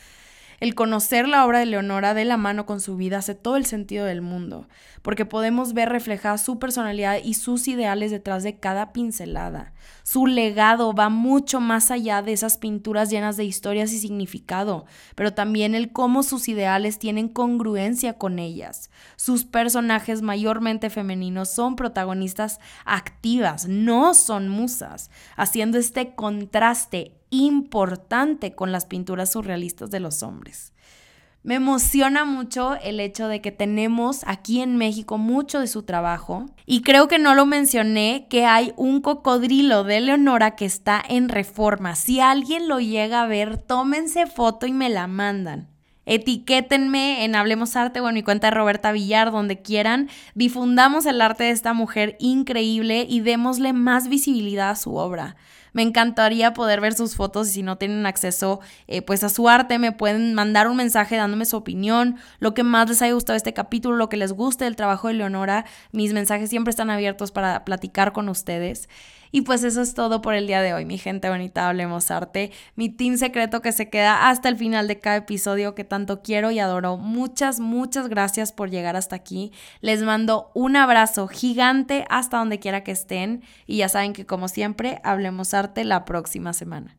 El 0.59 0.75
conocer 0.75 1.27
la 1.27 1.45
obra 1.45 1.59
de 1.59 1.65
Leonora 1.65 2.13
de 2.13 2.25
la 2.25 2.35
mano 2.35 2.65
con 2.65 2.81
su 2.81 2.97
vida 2.97 3.19
hace 3.19 3.33
todo 3.33 3.55
el 3.55 3.65
sentido 3.65 4.05
del 4.05 4.21
mundo, 4.21 4.67
porque 5.01 5.25
podemos 5.25 5.73
ver 5.73 5.87
reflejada 5.87 6.37
su 6.37 6.59
personalidad 6.59 7.19
y 7.23 7.35
sus 7.35 7.67
ideales 7.69 8.11
detrás 8.11 8.43
de 8.43 8.59
cada 8.59 8.91
pincelada. 8.91 9.73
Su 10.03 10.27
legado 10.27 10.93
va 10.93 11.07
mucho 11.07 11.61
más 11.61 11.91
allá 11.91 12.21
de 12.21 12.33
esas 12.33 12.57
pinturas 12.57 13.09
llenas 13.09 13.37
de 13.37 13.45
historias 13.45 13.93
y 13.93 13.99
significado, 13.99 14.85
pero 15.15 15.33
también 15.33 15.75
el 15.75 15.93
cómo 15.93 16.23
sus 16.23 16.49
ideales 16.49 16.99
tienen 16.99 17.29
congruencia 17.29 18.17
con 18.17 18.37
ellas. 18.37 18.89
Sus 19.15 19.45
personajes 19.45 20.21
mayormente 20.21 20.89
femeninos 20.89 21.49
son 21.49 21.77
protagonistas 21.77 22.59
activas, 22.83 23.67
no 23.69 24.13
son 24.13 24.49
musas, 24.49 25.09
haciendo 25.37 25.77
este 25.77 26.15
contraste 26.15 27.18
importante 27.29 28.53
con 28.53 28.71
las 28.71 28.85
pinturas 28.85 29.31
surrealistas 29.31 29.91
de 29.91 29.99
los 29.99 30.23
hombres. 30.23 30.73
Me 31.41 31.55
emociona 31.55 32.25
mucho 32.25 32.75
el 32.83 32.99
hecho 32.99 33.29
de 33.29 33.41
que 33.41 33.53
tenemos 33.53 34.23
aquí 34.27 34.59
en 34.59 34.75
México 34.75 35.17
mucho 35.17 35.61
de 35.61 35.67
su 35.67 35.83
trabajo 35.83 36.47
y 36.65 36.81
creo 36.81 37.07
que 37.07 37.17
no 37.17 37.33
lo 37.33 37.45
mencioné 37.45 38.27
que 38.29 38.45
hay 38.45 38.73
un 38.75 38.99
cocodrilo 38.99 39.85
de 39.85 40.01
Leonora 40.01 40.57
que 40.57 40.65
está 40.65 41.01
en 41.07 41.29
reforma. 41.29 41.95
Si 41.95 42.19
alguien 42.19 42.67
lo 42.67 42.81
llega 42.81 43.21
a 43.21 43.27
ver, 43.27 43.57
tómense 43.57 44.27
foto 44.27 44.67
y 44.67 44.73
me 44.73 44.89
la 44.89 45.07
mandan. 45.07 45.69
Etiquétenme 46.05 47.23
en 47.23 47.35
Hablemos 47.35 47.75
Arte 47.75 48.01
o 48.01 48.09
en 48.09 48.15
mi 48.15 48.23
cuenta 48.23 48.47
de 48.47 48.51
Roberta 48.51 48.91
Villar, 48.91 49.31
donde 49.31 49.61
quieran. 49.61 50.09
Difundamos 50.33 51.05
el 51.05 51.21
arte 51.21 51.45
de 51.45 51.51
esta 51.51 51.73
mujer 51.73 52.17
increíble 52.19 53.05
y 53.07 53.21
démosle 53.21 53.73
más 53.73 54.09
visibilidad 54.09 54.71
a 54.71 54.75
su 54.75 54.95
obra. 54.95 55.35
Me 55.73 55.81
encantaría 55.81 56.53
poder 56.53 56.81
ver 56.81 56.93
sus 56.93 57.15
fotos 57.15 57.49
y 57.49 57.51
si 57.51 57.63
no 57.63 57.77
tienen 57.77 58.05
acceso 58.05 58.59
eh, 58.87 59.01
pues 59.01 59.23
a 59.23 59.29
su 59.29 59.49
arte 59.49 59.79
me 59.79 59.91
pueden 59.91 60.33
mandar 60.33 60.67
un 60.67 60.77
mensaje 60.77 61.15
dándome 61.15 61.45
su 61.45 61.57
opinión, 61.57 62.17
lo 62.39 62.53
que 62.53 62.63
más 62.63 62.89
les 62.89 63.01
haya 63.01 63.13
gustado 63.13 63.37
este 63.37 63.53
capítulo, 63.53 63.95
lo 63.95 64.09
que 64.09 64.17
les 64.17 64.33
guste 64.33 64.65
del 64.65 64.75
trabajo 64.75 65.07
de 65.07 65.15
Leonora. 65.15 65.65
Mis 65.91 66.13
mensajes 66.13 66.49
siempre 66.49 66.71
están 66.71 66.89
abiertos 66.89 67.31
para 67.31 67.65
platicar 67.65 68.13
con 68.13 68.29
ustedes. 68.29 68.89
Y 69.31 69.41
pues 69.41 69.63
eso 69.63 69.81
es 69.81 69.93
todo 69.93 70.21
por 70.21 70.33
el 70.33 70.47
día 70.47 70.61
de 70.61 70.73
hoy, 70.73 70.85
mi 70.85 70.97
gente 70.97 71.29
bonita, 71.29 71.67
hablemos 71.67 72.11
arte, 72.11 72.51
mi 72.75 72.89
team 72.89 73.17
secreto 73.17 73.61
que 73.61 73.71
se 73.71 73.89
queda 73.89 74.29
hasta 74.29 74.49
el 74.49 74.57
final 74.57 74.87
de 74.87 74.99
cada 74.99 75.17
episodio 75.17 75.75
que 75.75 75.83
tanto 75.83 76.21
quiero 76.21 76.51
y 76.51 76.59
adoro. 76.59 76.97
Muchas, 76.97 77.59
muchas 77.59 78.07
gracias 78.07 78.51
por 78.51 78.69
llegar 78.69 78.95
hasta 78.95 79.15
aquí. 79.15 79.51
Les 79.81 80.01
mando 80.03 80.51
un 80.53 80.75
abrazo 80.75 81.27
gigante 81.27 82.05
hasta 82.09 82.37
donde 82.37 82.59
quiera 82.59 82.83
que 82.83 82.91
estén 82.91 83.43
y 83.65 83.77
ya 83.77 83.89
saben 83.89 84.13
que 84.13 84.25
como 84.25 84.47
siempre, 84.47 84.99
hablemos 85.03 85.53
arte 85.53 85.83
la 85.83 86.05
próxima 86.05 86.53
semana. 86.53 86.98